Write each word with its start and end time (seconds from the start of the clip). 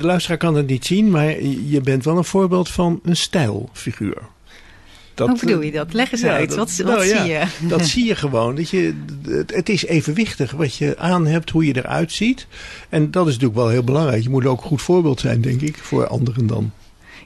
De 0.00 0.06
luisteraar 0.06 0.38
kan 0.38 0.54
het 0.54 0.66
niet 0.66 0.86
zien, 0.86 1.10
maar 1.10 1.42
je 1.42 1.80
bent 1.80 2.04
wel 2.04 2.16
een 2.16 2.24
voorbeeld 2.24 2.68
van 2.68 3.00
een 3.04 3.16
stijlfiguur. 3.16 4.22
Dat, 5.14 5.28
Hoe 5.28 5.38
bedoel 5.38 5.60
je 5.60 5.72
dat? 5.72 5.92
Leg 5.92 6.12
eens 6.12 6.24
uit. 6.24 6.48
Dat, 6.48 6.58
wat, 6.58 6.76
wat 6.76 6.86
nou 6.86 7.06
zie 7.06 7.32
je? 7.32 7.44
Dat 7.68 7.86
zie 7.86 8.06
je 8.06 8.14
gewoon. 8.14 8.54
Dat 8.54 8.70
je, 8.70 8.94
het, 9.46 9.68
is 9.68 9.84
evenwichtig 9.84 10.50
wat 10.50 10.74
je 10.74 10.98
aan 10.98 11.26
hebt, 11.26 11.50
hoe 11.50 11.66
je 11.66 11.76
eruit 11.76 12.12
ziet. 12.12 12.46
En 12.88 13.10
dat 13.10 13.26
is 13.26 13.32
natuurlijk 13.32 13.60
wel 13.60 13.68
heel 13.68 13.84
belangrijk. 13.84 14.22
Je 14.22 14.30
moet 14.30 14.46
ook 14.46 14.60
een 14.60 14.66
goed 14.68 14.82
voorbeeld 14.82 15.20
zijn, 15.20 15.40
denk 15.40 15.60
ik, 15.60 15.76
voor 15.76 16.06
anderen 16.06 16.46
dan. 16.46 16.72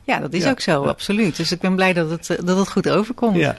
Ja, 0.04 0.18
dat 0.18 0.32
is 0.32 0.46
ook 0.46 0.60
zo, 0.60 0.84
absoluut. 0.84 1.36
Dus 1.36 1.52
ik 1.52 1.60
ben 1.60 1.74
blij 1.74 1.92
dat 1.92 2.10
het, 2.10 2.26
dat 2.44 2.56
het 2.58 2.68
goed 2.68 2.88
overkomt. 2.88 3.36
Ja. 3.36 3.58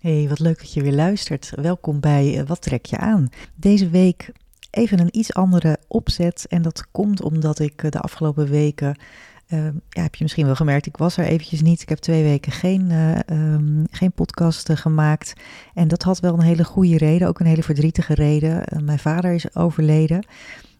Hey, 0.00 0.26
wat 0.28 0.38
leuk 0.38 0.58
dat 0.58 0.72
je 0.72 0.82
weer 0.82 0.92
luistert. 0.92 1.52
Welkom 1.54 2.00
bij 2.00 2.38
eh, 2.38 2.46
Wat 2.46 2.62
trek 2.62 2.86
je 2.86 2.96
aan? 2.96 3.28
Deze 3.54 3.88
week 3.88 4.32
even 4.70 5.00
een 5.00 5.18
iets 5.18 5.34
andere 5.34 5.78
opzet. 5.88 6.46
En 6.48 6.62
dat 6.62 6.90
komt 6.90 7.22
omdat 7.22 7.58
ik 7.58 7.82
eh, 7.82 7.90
de 7.90 8.00
afgelopen 8.00 8.48
weken, 8.48 8.98
uh, 9.48 9.64
ja, 9.88 10.02
heb 10.02 10.14
je 10.14 10.22
misschien 10.22 10.46
wel 10.46 10.54
gemerkt, 10.54 10.86
ik 10.86 10.96
was 10.96 11.16
er 11.16 11.24
eventjes 11.24 11.62
niet. 11.62 11.82
Ik 11.82 11.88
heb 11.88 11.98
twee 11.98 12.22
weken 12.22 12.52
geen, 12.52 12.90
uh, 12.90 13.78
geen 13.90 14.12
podcast 14.12 14.72
gemaakt. 14.72 15.32
En 15.74 15.88
dat 15.88 16.02
had 16.02 16.20
wel 16.20 16.34
een 16.34 16.42
hele 16.42 16.64
goede 16.64 16.96
reden, 16.96 17.28
ook 17.28 17.40
een 17.40 17.46
hele 17.46 17.62
verdrietige 17.62 18.14
reden. 18.14 18.84
mijn 18.84 18.98
vader 18.98 19.32
is 19.32 19.54
overleden. 19.54 20.26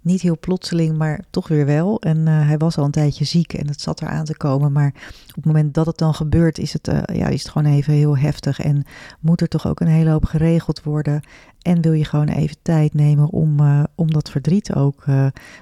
Niet 0.02 0.20
heel 0.20 0.38
plotseling, 0.38 0.96
maar 0.96 1.24
toch 1.30 1.48
weer 1.48 1.66
wel. 1.66 2.00
En 2.00 2.18
uh, 2.18 2.46
hij 2.46 2.58
was 2.58 2.78
al 2.78 2.84
een 2.84 2.90
tijdje 2.90 3.24
ziek 3.24 3.52
en 3.52 3.66
het 3.66 3.80
zat 3.80 4.02
eraan 4.02 4.24
te 4.24 4.36
komen. 4.36 4.72
Maar 4.72 4.94
op 5.28 5.34
het 5.34 5.44
moment 5.44 5.74
dat 5.74 5.86
het 5.86 5.98
dan 5.98 6.14
gebeurt, 6.14 6.58
is 6.58 6.72
het, 6.72 6.88
uh, 6.88 7.00
ja, 7.12 7.26
is 7.26 7.42
het 7.42 7.52
gewoon 7.52 7.72
even 7.72 7.92
heel 7.92 8.16
heftig. 8.18 8.60
En 8.60 8.84
moet 9.20 9.40
er 9.40 9.48
toch 9.48 9.66
ook 9.66 9.80
een 9.80 9.86
hele 9.86 10.10
hoop 10.10 10.24
geregeld 10.24 10.82
worden. 10.82 11.22
En 11.62 11.80
wil 11.80 11.92
je 11.92 12.04
gewoon 12.04 12.28
even 12.28 12.56
tijd 12.62 12.94
nemen 12.94 13.28
om, 13.30 13.60
uh, 13.60 13.82
om 13.94 14.10
dat 14.10 14.30
verdriet 14.30 14.74
ook 14.74 15.04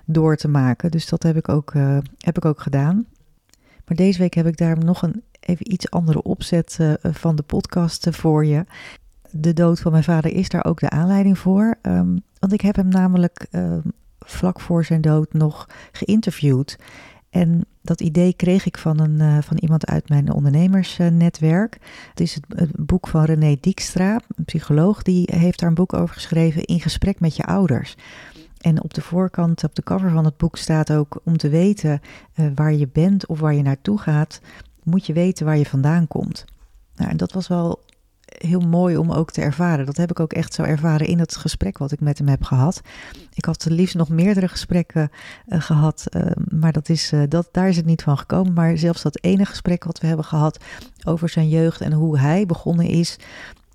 door 0.05 0.37
te 0.37 0.49
maken. 0.49 0.91
Dus 0.91 1.09
dat 1.09 1.23
heb 1.23 1.37
ik, 1.37 1.49
ook, 1.49 1.73
heb 2.19 2.37
ik 2.37 2.45
ook 2.45 2.61
gedaan. 2.61 3.07
Maar 3.87 3.97
deze 3.97 4.19
week 4.19 4.35
heb 4.35 4.47
ik 4.47 4.57
daar 4.57 4.79
nog 4.79 5.03
een 5.03 5.23
even 5.41 5.73
iets 5.73 5.91
andere 5.91 6.23
opzet 6.23 6.79
van 7.03 7.37
de 7.37 7.43
podcast 7.43 8.09
voor 8.11 8.45
je. 8.45 8.65
De 9.31 9.53
dood 9.53 9.81
van 9.81 9.93
mijn 9.93 10.05
vader 10.05 10.33
is 10.33 10.49
daar 10.49 10.65
ook 10.65 10.81
de 10.81 10.91
aanleiding 10.91 11.39
voor. 11.39 11.79
Um, 11.83 12.23
want 12.39 12.53
ik 12.53 12.61
heb 12.61 12.77
hem 12.77 12.89
namelijk 12.89 13.47
um, 13.51 13.83
vlak 14.31 14.61
voor 14.61 14.85
zijn 14.85 15.01
dood 15.01 15.33
nog 15.33 15.69
geïnterviewd. 15.93 16.79
En 17.31 17.67
dat 17.83 18.01
idee 18.01 18.33
kreeg 18.33 18.67
ik 18.67 18.79
van, 18.79 19.01
een, 19.01 19.21
uh, 19.21 19.39
van 19.43 19.57
iemand 19.57 19.87
uit 19.87 20.09
mijn 20.09 20.33
ondernemersnetwerk. 20.33 21.79
het 22.11 22.21
is 22.21 22.35
het, 22.35 22.87
boek 22.87 23.09
van 23.09 23.25
René 23.25 23.57
Dijkstra, 23.61 24.21
een 24.37 24.45
psycholoog, 24.45 25.03
die 25.03 25.29
heeft 25.33 25.59
daar 25.59 25.69
een 25.69 25.75
boek 25.75 25.93
over 25.93 26.15
geschreven 26.15 26.65
in 26.65 26.81
gesprek 26.81 27.21
met 27.21 27.37
je 27.37 27.45
ouders. 27.45 27.97
En 28.59 28.83
op 28.83 28.95
de 28.95 29.01
voorkant, 29.01 29.65
op 29.65 29.75
de 29.75 29.83
cover 29.83 30.11
van 30.11 30.25
het 30.25 30.37
boek 30.37 30.57
staat 30.57 30.93
ook 30.93 31.21
om 31.25 31.37
te 31.37 31.49
weten 31.49 32.01
uh, 32.35 32.47
waar 32.55 32.73
je 32.73 32.89
bent 32.89 33.27
of 33.27 33.41
waar 33.41 33.55
je 33.55 33.63
naartoe 33.63 33.99
gaat, 33.99 34.41
moet 34.83 35.07
je 35.07 35.13
weten 35.13 35.47
waar 35.47 35.59
je 35.59 35.67
vandaan 35.67 36.07
komt. 36.07 36.45
Nou, 36.97 37.11
en 37.11 37.17
dat 37.17 37.33
was 37.33 37.49
wel 37.49 37.81
heel 38.29 38.61
mooi 38.61 38.97
om 38.97 39.13
ook 39.13 39.31
te 39.31 39.41
ervaren. 39.41 39.87
Dat 39.87 39.97
heb 39.97 40.11
ik 40.11 40.21
ook 40.21 40.33
echt 40.33 40.55
zo 40.55 40.63
ervaren 40.63 41.07
in 41.07 41.19
het 41.19 41.37
gesprek 41.37 41.79
wat 41.79 41.93
ik 41.93 42.01
met 42.01 42.19
hem 42.19 42.29
heb 42.29 42.43
gehad. 42.43 42.81
Ik 43.35 43.45
had 43.45 43.67
liefst 43.69 43.95
nog 43.95 44.09
meerdere 44.09 44.49
gesprekken 44.49 45.11
uh, 45.47 45.61
gehad, 45.61 46.05
uh, 46.11 46.31
maar 46.49 46.73
dat 46.73 46.89
is, 46.89 47.13
uh, 47.13 47.23
dat, 47.29 47.49
daar 47.53 47.69
is 47.69 47.77
het 47.77 47.87
niet 47.87 48.03
van 48.03 48.19
gekomen. 48.19 48.53
Maar 48.53 48.79
zelfs 48.79 49.03
dat 49.03 49.19
ene 49.23 49.45
gesprek 49.45 49.85
wat 49.85 50.01
we 50.01 50.07
hebben 50.07 50.25
gehad 50.25 50.65
over 51.05 51.29
zijn 51.29 51.49
jeugd 51.49 51.81
en 51.81 51.93
hoe 51.93 52.19
hij 52.19 52.47
begonnen 52.47 52.87
is, 52.87 53.19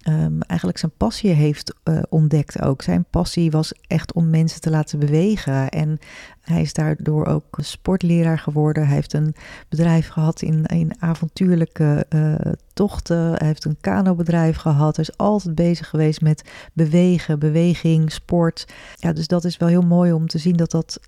um, 0.09 0.41
eigenlijk 0.41 0.80
zijn 0.80 0.91
passie 0.97 1.31
heeft 1.31 1.74
uh, 1.84 2.00
ontdekt 2.09 2.62
ook. 2.62 2.81
Zijn 2.81 3.06
passie 3.09 3.52
was 3.52 3.74
echt 3.88 4.14
om 4.14 4.30
mensen 4.30 4.62
te 4.62 4.69
laten 4.69 5.00
bewegen. 5.00 5.69
En 5.69 6.00
hij 6.41 6.62
is 6.62 6.74
daardoor 6.74 7.25
ook 7.25 7.58
sportleraar 7.58 8.40
geworden. 8.40 8.86
Hij 8.86 8.96
heeft 8.96 9.14
een 9.14 9.36
bedrijf 9.69 10.08
gehad 10.08 10.41
in, 10.41 10.91
avontuurlijke 11.00 12.06
uh, 12.09 12.36
tochten. 12.74 13.34
Hij 13.34 13.47
heeft 13.47 13.66
een 13.66 13.78
kanobedrijf 13.81 14.58
gehad. 14.58 14.96
Hij 14.96 15.06
is 15.09 15.18
altijd 15.18 15.56
bezig 15.56 15.90
geweest 15.90 16.22
met 16.22 16.50
bewegen, 16.74 17.40
beweging, 17.40 18.12
sport. 18.12 18.68
Ja, 18.96 19.14
dus 19.14 19.28
dat 19.28 19.46
is 19.46 19.58
wel 19.58 19.70
heel 19.70 19.81
mooi 19.81 20.14
om 20.14 20.28
te 20.28 20.38
zien 20.38 20.56
dat 20.56 20.72
dat 20.72 21.00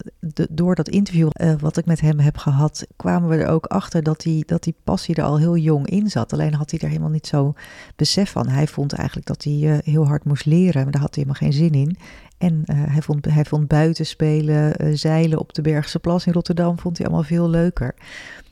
door 0.50 0.76
dat 0.76 0.90
interview 0.90 1.30
uh, 1.42 1.54
wat 1.60 1.78
ik 1.78 1.86
met 1.86 2.02
hem 2.02 2.20
heb 2.20 2.38
gehad, 2.38 2.88
kwamen 2.96 3.30
we 3.30 3.36
er 3.36 3.48
ook 3.48 3.66
achter 3.66 4.04
dat 4.04 4.22
die, 4.22 4.46
dat 4.46 4.64
die 4.64 4.76
passie 4.84 5.16
er 5.16 5.24
al 5.24 5.38
heel 5.38 5.58
jong 5.58 5.88
in 5.88 6.10
zat. 6.10 6.34
Alleen 6.34 6.54
had 6.54 6.72
hij 6.72 6.80
er 6.80 6.88
helemaal 6.88 7.10
niet 7.10 7.28
zo 7.28 7.54
besef 7.96 8.32
van. 8.32 8.48
Hij 8.48 8.68
vond 8.68 8.85
eigenlijk 8.94 9.28
dat 9.28 9.44
hij 9.44 9.54
uh, 9.54 9.78
heel 9.84 10.08
hard 10.08 10.24
moest 10.24 10.46
leren, 10.46 10.84
maar 10.84 10.92
daar 10.92 11.02
had 11.02 11.16
hij 11.16 11.24
helemaal 11.24 11.50
geen 11.50 11.60
zin 11.60 11.74
in. 11.74 11.98
En 12.38 12.54
uh, 12.54 12.84
hij, 12.88 13.02
vond, 13.02 13.26
hij 13.26 13.46
vond 13.46 13.68
buitenspelen, 13.68 14.84
uh, 14.84 14.96
zeilen 14.96 15.40
op 15.40 15.54
de 15.54 15.62
Bergse 15.62 16.00
Plas 16.00 16.26
in 16.26 16.34
Rotterdam, 16.34 16.80
vond 16.80 16.98
hij 16.98 17.06
allemaal 17.06 17.26
veel 17.26 17.50
leuker. 17.50 17.96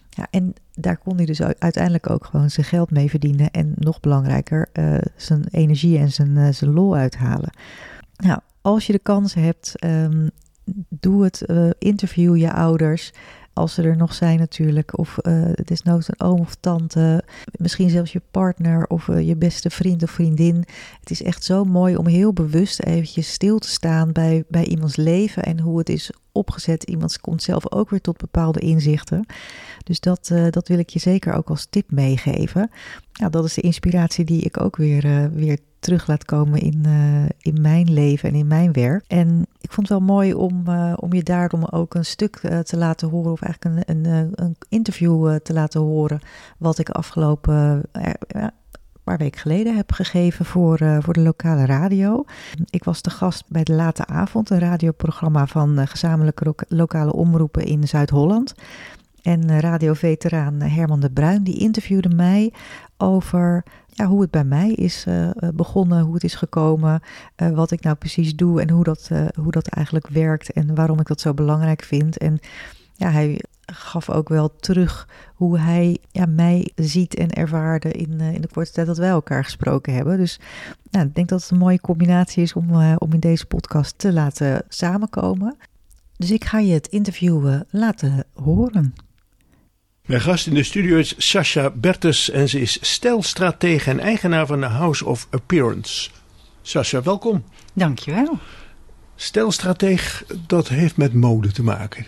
Ja, 0.10 0.28
en 0.30 0.54
daar 0.74 0.98
kon 0.98 1.16
hij 1.16 1.26
dus 1.26 1.42
uiteindelijk 1.42 2.10
ook 2.10 2.26
gewoon 2.26 2.50
zijn 2.50 2.66
geld 2.66 2.92
mee 2.92 3.10
verdienen. 3.10 3.52
En 3.52 3.74
nog 3.76 4.00
belangrijker, 4.00 4.70
zijn 5.16 5.44
energie 5.52 5.98
en 5.98 6.12
zijn, 6.12 6.54
zijn 6.54 6.74
lol 6.74 6.96
uithalen. 6.96 7.50
Nou, 8.18 8.40
als 8.62 8.88
je 8.88 8.94
de 8.94 9.00
kans 9.00 9.34
hebt, 9.34 9.84
um, 9.86 10.30
doe 10.90 11.24
het. 11.24 11.46
interview 11.80 12.38
je 12.38 12.54
ouders. 12.54 13.12
Als 13.54 13.74
ze 13.74 13.82
er 13.82 13.98
nog 13.98 14.14
zijn 14.14 14.40
natuurlijk. 14.40 14.98
Of 14.98 15.18
uh, 15.22 15.44
het 15.46 15.72
is 15.72 15.82
nooit 15.82 16.08
een 16.08 16.28
oom 16.28 16.40
of 16.40 16.56
tante. 16.60 17.24
Misschien 17.52 17.90
zelfs 17.90 18.12
je 18.12 18.22
partner 18.32 18.88
of 18.88 19.08
uh, 19.08 19.28
je 19.28 19.36
beste 19.36 19.70
vriend 19.70 20.04
of 20.04 20.12
vriendin. 20.12 20.64
Het 21.00 21.12
is 21.12 21.24
echt 21.24 21.44
zo 21.44 21.64
mooi 21.64 21.96
om 21.96 22.08
heel 22.08 22.34
bewust 22.34 22.80
eventjes 22.80 23.32
stil 23.32 23.60
te 23.60 23.70
staan 23.70 24.12
bij, 24.12 24.44
bij 24.48 24.66
iemands 24.66 24.96
leven. 24.96 25.44
En 25.44 25.60
hoe 25.60 25.78
het 25.78 25.90
is 25.90 26.12
opgezet. 26.34 26.84
Iemand 26.84 27.20
komt 27.20 27.44
zelf 27.44 27.72
ook 27.72 27.90
weer 27.90 28.02
tot 28.02 28.18
bepaalde 28.18 28.60
inzichten. 28.60 29.26
Dus 29.84 30.00
dat, 30.00 30.30
uh, 30.34 30.46
dat 30.50 30.68
wil 30.68 30.78
ik 30.78 30.90
je 30.90 31.00
zeker 31.00 31.34
ook 31.34 31.50
als 31.50 31.68
tip 31.70 31.92
meegeven. 31.92 32.70
Nou, 33.14 33.32
dat 33.32 33.46
is 33.46 33.54
de 33.54 33.62
inspiratie 33.62 34.26
die 34.26 34.42
ik 34.42 34.62
ook 34.62 34.76
weer, 34.76 35.32
weer 35.34 35.58
terug 35.80 36.08
laat 36.08 36.26
komen 36.26 36.60
in, 36.60 36.84
uh, 36.86 37.26
in 37.40 37.62
mijn 37.62 37.94
leven 37.94 38.30
en 38.30 38.36
in 38.36 38.48
mijn 38.48 38.72
werk. 38.72 39.04
En 39.08 39.46
ik 39.62 39.72
vond 39.72 39.90
het 39.90 39.98
wel 39.98 40.08
mooi 40.08 40.34
om, 40.34 40.64
om 40.96 41.14
je 41.14 41.24
daarom 41.24 41.66
ook 41.66 41.94
een 41.94 42.06
stuk 42.06 42.36
te 42.64 42.78
laten 42.78 43.10
horen, 43.10 43.32
of 43.32 43.42
eigenlijk 43.42 43.88
een, 43.88 44.06
een, 44.06 44.32
een 44.36 44.56
interview 44.70 45.38
te 45.38 45.54
laten 45.54 45.82
horen, 45.82 46.20
wat 46.58 46.80
ik 46.80 46.90
afgelopen 46.90 47.82
paar 49.04 49.18
weken 49.18 49.40
geleden 49.40 49.76
heb 49.76 49.92
gegeven 49.92 50.46
voor, 50.46 50.82
uh, 50.82 50.98
voor 51.02 51.14
de 51.14 51.22
lokale 51.22 51.66
radio. 51.66 52.26
Ik 52.70 52.84
was 52.84 53.02
de 53.02 53.10
gast 53.10 53.44
bij 53.48 53.64
de 53.64 53.74
Late 53.74 54.06
Avond, 54.06 54.50
een 54.50 54.60
radioprogramma 54.60 55.48
van 55.48 55.80
uh, 55.80 55.88
gezamenlijke 55.88 56.56
lokale 56.68 57.14
omroepen 57.14 57.64
in 57.64 57.88
Zuid-Holland. 57.88 58.54
En 59.22 59.50
uh, 59.50 59.60
radioveteraan 59.60 60.62
Herman 60.62 61.00
de 61.00 61.12
Bruin, 61.12 61.44
die 61.44 61.60
interviewde 61.60 62.16
mij 62.16 62.54
over 62.98 63.64
ja, 63.88 64.06
hoe 64.06 64.22
het 64.22 64.32
bij 64.32 64.44
mij 64.44 64.72
is 64.72 65.06
begonnen, 65.56 66.04
hoe 66.04 66.14
het 66.14 66.24
is 66.24 66.36
gekomen, 66.36 67.02
wat 67.36 67.72
ik 67.72 67.84
nou 67.84 67.96
precies 67.96 68.36
doe 68.36 68.62
en 68.62 68.70
hoe 68.70 68.84
dat, 68.84 69.10
hoe 69.36 69.52
dat 69.52 69.68
eigenlijk 69.68 70.08
werkt 70.08 70.52
en 70.52 70.76
waarom 70.76 71.00
ik 71.00 71.08
dat 71.08 71.22
zo 71.22 71.34
belangrijk 71.34 71.82
vind. 71.82 72.18
En 72.18 72.40
ja, 72.96 73.10
hij 73.10 73.44
gaf 73.74 74.10
ook 74.10 74.30
wel 74.30 74.56
terug 74.56 75.08
hoe 75.34 75.60
hij 75.60 75.98
ja, 76.12 76.26
mij 76.26 76.72
ziet 76.76 77.16
en 77.16 77.30
ervaarde 77.30 77.92
in, 77.92 78.20
in 78.20 78.42
de 78.42 78.50
korte 78.54 78.72
tijd 78.72 78.88
dat 78.88 78.98
wij 78.98 79.10
elkaar 79.10 79.44
gesproken 79.44 79.94
hebben. 79.94 80.18
Dus 80.18 80.40
nou, 80.92 81.06
ik 81.06 81.16
denk 81.16 81.30
dat 81.30 81.42
het 81.42 81.52
een 81.52 81.58
mooie 81.58 81.82
combinatie 81.82 82.44
is 82.44 82.54
om, 82.54 82.96
om 82.98 83.14
in 83.14 83.20
deze 83.20 83.46
podcast 83.46 83.98
te 83.98 84.14
laten 84.14 84.64
samenkomen. 84.68 85.58
Dus 86.18 86.32
ik 86.32 86.46
ga 86.46 86.60
je 86.60 86.74
het 86.74 86.88
interview 86.88 87.60
laten 87.70 88.26
horen. 88.34 88.94
Mijn 90.06 90.22
gast 90.22 90.48
in 90.48 90.54
de 90.54 90.64
studio 90.64 90.98
is 90.98 91.30
Sascha 91.30 91.70
Bertus 91.70 92.30
en 92.30 92.50
ze 92.50 92.62
is 92.62 92.78
stijlstratege 92.82 93.90
en 93.90 94.00
eigenaar 94.00 94.46
van 94.46 94.60
de 94.60 94.66
House 94.66 95.06
of 95.06 95.28
Appearance. 95.30 96.10
Sascha, 96.62 97.02
welkom. 97.02 97.44
Dankjewel. 97.74 98.38
Stelstrateeg, 99.16 100.24
dat 100.48 100.68
heeft 100.68 100.98
met 100.98 101.14
mode 101.14 101.52
te 101.52 101.64
maken. 101.64 102.06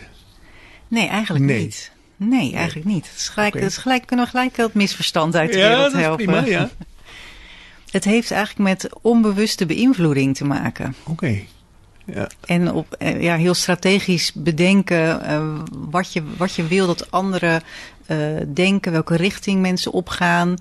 Nee, 0.88 1.06
eigenlijk 1.08 1.44
Nee. 1.44 1.60
niet. 1.62 1.90
Nee, 2.16 2.54
eigenlijk 2.54 2.86
niet. 2.86 3.08
Het 3.08 3.16
is 3.16 3.28
gelijk, 3.28 3.54
is 3.54 3.76
gelijk, 3.76 4.06
kunnen 4.06 4.24
we 4.24 4.30
gelijk 4.30 4.56
dat 4.56 4.74
misverstand 4.74 5.36
uit 5.36 5.52
de 5.52 5.58
Ja, 5.58 5.68
wereld 5.68 5.84
dat 5.84 5.94
is 5.94 6.00
helpen. 6.06 6.24
prima, 6.24 6.44
ja. 6.46 6.70
Het 7.90 8.04
heeft 8.04 8.30
eigenlijk 8.30 8.68
met 8.68 8.88
onbewuste 9.02 9.66
beïnvloeding 9.66 10.36
te 10.36 10.44
maken. 10.44 10.94
Oké. 11.04 11.40
Ja. 12.04 12.28
En 12.44 12.72
op 12.72 12.92
eh, 12.98 13.22
ja, 13.22 13.36
heel 13.36 13.54
strategisch 13.54 14.32
bedenken 14.34 15.22
eh, 15.24 15.48
wat, 15.90 16.12
je, 16.12 16.22
wat 16.36 16.54
je 16.54 16.66
wil 16.66 16.86
dat 16.86 17.10
anderen 17.10 17.62
eh, 18.06 18.16
denken, 18.54 18.92
welke 18.92 19.16
richting 19.16 19.60
mensen 19.60 19.92
opgaan, 19.92 20.54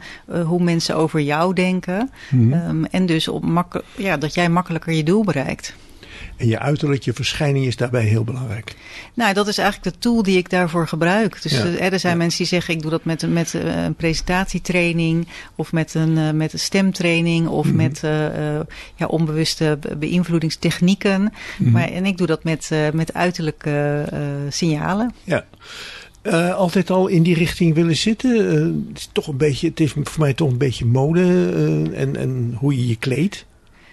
hoe 0.45 0.63
mensen 0.63 0.95
over 0.95 1.19
jou 1.19 1.53
denken. 1.53 2.11
Mhm. 2.29 2.53
Ehm, 2.53 2.83
en 2.83 3.05
dus 3.05 3.27
op 3.27 3.43
ja, 3.95 4.17
dat 4.17 4.33
jij 4.33 4.49
makkelijker 4.49 4.93
je 4.93 5.03
doel 5.03 5.23
bereikt. 5.23 5.75
En 6.37 6.47
je 6.47 6.59
uiterlijk, 6.59 7.03
je 7.03 7.13
verschijning 7.13 7.65
is 7.65 7.75
daarbij 7.75 8.03
heel 8.03 8.23
belangrijk. 8.23 8.75
Nou, 9.13 9.33
dat 9.33 9.47
is 9.47 9.57
eigenlijk 9.57 9.93
de 9.95 10.01
tool 10.01 10.23
die 10.23 10.37
ik 10.37 10.49
daarvoor 10.49 10.87
gebruik. 10.87 11.41
Dus 11.41 11.51
Ja, 11.51 11.63
eh, 11.63 11.91
er 11.93 11.99
zijn 11.99 12.13
ja. 12.13 12.19
mensen 12.19 12.37
die 12.37 12.47
zeggen: 12.47 12.73
ik 12.73 12.81
doe 12.81 12.91
dat 12.91 13.03
met, 13.05 13.21
een- 13.21 13.33
met 13.33 13.53
eh, 13.53 13.83
een 13.83 13.95
presentatietraining, 13.95 15.27
of 15.55 15.71
met 15.71 15.93
een, 15.93 16.17
eh, 16.17 16.31
met 16.31 16.53
een 16.53 16.59
stemtraining, 16.59 17.47
of 17.47 17.65
Mhm. 17.65 17.75
met 17.75 17.99
ja, 18.95 19.05
onbewuste 19.07 19.77
be- 19.81 19.95
beïnvloedingstechnieken. 19.95 21.33
Mhm. 21.57 21.71
Maar, 21.71 21.87
en 21.91 22.05
ik 22.05 22.17
doe 22.17 22.27
dat 22.27 22.43
met, 22.43 22.69
met 22.93 23.13
uiterlijke 23.13 24.05
signalen. 24.49 25.13
Ja. 25.23 25.45
Altijd 26.51 26.89
al 26.89 27.07
in 27.07 27.23
die 27.23 27.35
richting 27.35 27.73
willen 27.75 27.95
zitten. 27.95 28.37
Het, 28.89 28.97
is 28.97 29.09
toch 29.11 29.27
een 29.27 29.37
beetje, 29.37 29.67
het 29.67 29.79
is 29.79 29.91
voor 29.91 30.03
mij 30.17 30.33
toch 30.33 30.49
een 30.51 30.57
beetje 30.57 30.85
mode 30.85 31.21
en, 31.93 32.15
en 32.15 32.55
hoe 32.59 32.75
je 32.75 32.87
je 32.87 32.95
kleedt. 32.95 33.45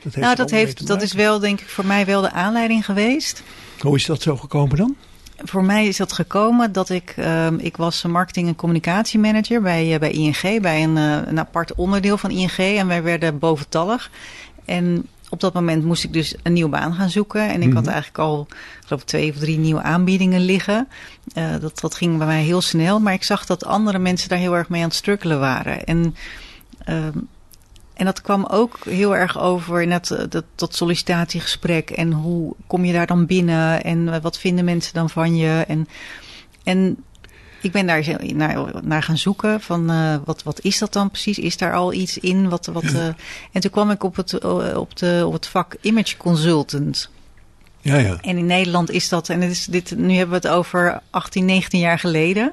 Dat 0.03 0.15
heeft 0.15 0.27
nou, 0.27 0.37
dat, 0.37 0.51
heeft, 0.51 0.87
dat 0.87 1.03
is 1.03 1.13
wel, 1.13 1.39
denk 1.39 1.61
ik, 1.61 1.69
voor 1.69 1.87
mij 1.87 2.07
wel 2.07 2.21
de 2.21 2.33
aanleiding 2.33 2.85
geweest. 2.85 3.43
Hoe 3.81 3.97
is 3.97 4.07
dat 4.07 4.23
zo 4.23 4.37
gekomen 4.37 4.77
dan? 4.77 4.97
Voor 5.45 5.65
mij 5.65 5.87
is 5.87 5.97
dat 5.97 6.13
gekomen 6.13 6.73
dat 6.73 6.89
ik, 6.91 7.15
ehm, 7.17 7.55
ik 7.59 7.77
was 7.77 8.03
marketing- 8.03 8.49
en 8.49 8.57
communicatiemanager 8.57 9.63
bij, 9.63 9.93
eh, 9.93 9.99
bij 10.01 10.11
ING, 10.11 10.61
bij 10.61 10.83
een, 10.83 10.97
eh, 10.97 11.19
een 11.27 11.39
apart 11.39 11.75
onderdeel 11.75 12.19
van 12.19 12.31
ING. 12.31 12.57
En 12.57 12.87
wij 12.87 13.03
werden 13.03 13.39
boventallig. 13.39 14.11
En 14.65 15.07
op 15.29 15.41
dat 15.41 15.53
moment 15.53 15.85
moest 15.85 16.05
ik 16.05 16.13
dus 16.13 16.35
een 16.43 16.53
nieuwe 16.53 16.71
baan 16.71 16.95
gaan 16.95 17.11
zoeken. 17.11 17.49
En 17.49 17.63
ik 17.63 17.73
had 17.73 17.83
Mhm. 17.83 17.93
eigenlijk 17.93 18.19
al, 18.19 18.47
ik 18.51 18.87
geloof 18.87 19.05
twee 19.05 19.31
of 19.31 19.37
drie 19.37 19.59
nieuwe 19.59 19.83
aanbiedingen 19.83 20.41
liggen. 20.41 20.89
Eh, 21.35 21.51
dat, 21.61 21.81
dat 21.81 21.95
ging 21.95 22.19
bij 22.19 22.27
mij 22.27 22.43
heel 22.43 22.61
snel. 22.61 23.01
Maar 23.01 23.13
ik 23.13 23.23
zag 23.25 23.47
dat 23.47 23.65
andere 23.65 23.99
mensen 23.99 24.29
daar 24.29 24.39
heel 24.39 24.57
erg 24.57 24.69
mee 24.69 24.83
aan 24.83 24.89
het 24.89 24.97
struggelen 24.97 25.41
waren. 25.41 25.85
En, 25.85 26.17
ehm, 26.85 27.19
en 27.95 28.05
dat 28.05 28.21
kwam 28.21 28.45
ook 28.45 28.79
heel 28.85 29.17
erg 29.17 29.39
over 29.39 29.83
in 29.83 29.91
dat, 29.91 30.11
eh, 30.11 30.25
dat, 30.29 30.45
dat 30.55 30.75
sollicitatiegesprek. 30.75 31.91
En 31.91 32.13
hoe 32.13 32.55
kom 32.67 32.85
je 32.85 32.93
daar 32.93 33.07
dan 33.07 33.27
binnen? 33.27 33.85
En 33.85 34.13
eh, 34.13 34.21
wat 34.23 34.39
vinden 34.39 34.65
mensen 34.65 34.95
dan 34.95 35.11
van 35.11 35.37
je? 35.37 35.65
En, 35.69 35.89
en 36.65 37.05
ik 37.61 37.73
ben 37.73 37.87
daar 37.87 38.17
naar, 38.35 38.71
naar 38.83 39.03
gaan 39.03 39.19
zoeken 39.19 39.61
van 39.61 39.91
eh, 39.91 40.17
wat, 40.25 40.43
wat 40.43 40.61
is 40.61 40.79
dat 40.79 40.93
dan 40.93 41.11
precies? 41.11 41.39
Is 41.39 41.57
daar 41.57 41.75
al 41.75 41.93
iets 41.93 42.19
in? 42.19 42.49
Wat, 42.49 42.67
wat, 42.67 42.95
en 43.53 43.61
toen 43.61 43.71
kwam 43.71 43.91
ik 43.91 44.05
op 44.05 44.17
het, 44.17 44.45
op, 44.75 44.97
de, 44.97 45.23
op 45.27 45.33
het 45.33 45.47
vak 45.47 45.77
image 45.81 46.17
consultant. 46.17 47.11
Ja, 47.83 47.97
ja. 47.97 48.17
En 48.21 48.37
in 48.39 48.47
Nederland 48.47 48.91
is 48.91 49.09
dat, 49.09 49.29
en 49.29 49.41
het 49.41 49.51
is 49.51 49.65
dit, 49.65 49.97
nu 49.97 50.15
hebben 50.15 50.41
we 50.41 50.49
het 50.49 50.57
over 50.57 51.01
18, 51.11 51.45
19 51.45 51.81
jaar 51.81 51.99
geleden. 51.99 52.53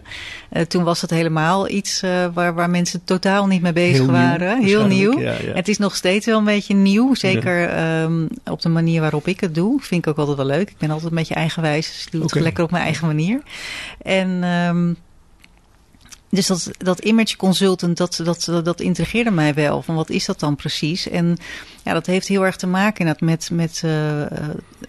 Eh, 0.50 0.62
toen 0.62 0.84
was 0.84 1.02
het 1.02 1.10
helemaal 1.10 1.70
iets 1.70 2.02
eh, 2.02 2.26
waar, 2.34 2.54
waar 2.54 2.70
mensen 2.70 3.04
totaal 3.04 3.48
niet 3.48 3.62
mee 3.62 3.74
bezig 3.74 3.98
Heel 3.98 4.06
nieuw, 4.06 4.14
waren. 4.14 4.64
Heel 4.64 4.86
nieuw. 4.86 5.20
ja, 5.20 5.32
ja. 5.32 5.54
Het 5.54 5.68
is 5.68 5.78
nog 5.78 5.96
steeds 5.96 6.26
wel 6.26 6.38
een 6.38 6.44
beetje 6.44 6.74
nieuw. 6.74 7.16
Zeker 7.16 7.70
ehm, 7.70 8.28
op 8.46 8.62
de 8.62 8.70
manier 8.70 9.02
waarop 9.02 9.28
ik 9.28 9.40
het 9.40 9.56
doe. 9.56 9.82
Vind 9.82 10.06
ik 10.06 10.12
ook 10.12 10.18
altijd 10.18 10.38
wel 10.38 10.46
leuk. 10.46 10.70
Ik 10.70 10.78
ben 10.78 10.90
altijd 10.90 11.10
een 11.10 11.18
beetje 11.18 11.36
eigenwijs. 11.36 11.88
Dus 11.88 12.06
ik 12.06 12.12
doe 12.12 12.22
het 12.22 12.34
lekker 12.34 12.64
op 12.64 12.72
mijn 12.72 12.84
eigen 12.84 13.08
manier. 13.08 13.42
En 14.02 14.44
ehm, 14.44 14.94
dus 16.30 16.48
dat, 16.48 16.70
dat 16.78 17.00
image 17.00 17.36
consultant, 17.38 17.98
dat, 17.98 18.20
dat, 18.24 18.50
dat 18.64 18.82
intrigeerde 18.82 19.32
mij 19.32 19.54
wel. 19.54 19.82
Van 19.82 19.96
wat 19.96 20.10
is 20.10 20.26
dat 20.26 20.40
dan 20.40 20.56
precies? 20.56 21.10
En 21.10 21.38
ja, 21.84 21.94
dat 21.94 22.06
heeft 22.06 22.28
heel 22.28 22.46
erg 22.46 22.56
te 22.56 22.68
maken 22.68 23.00
inderdaad 23.00 23.22
met, 23.22 23.50
met, 23.52 23.82
eh, 23.84 24.22
eh, 24.24 24.30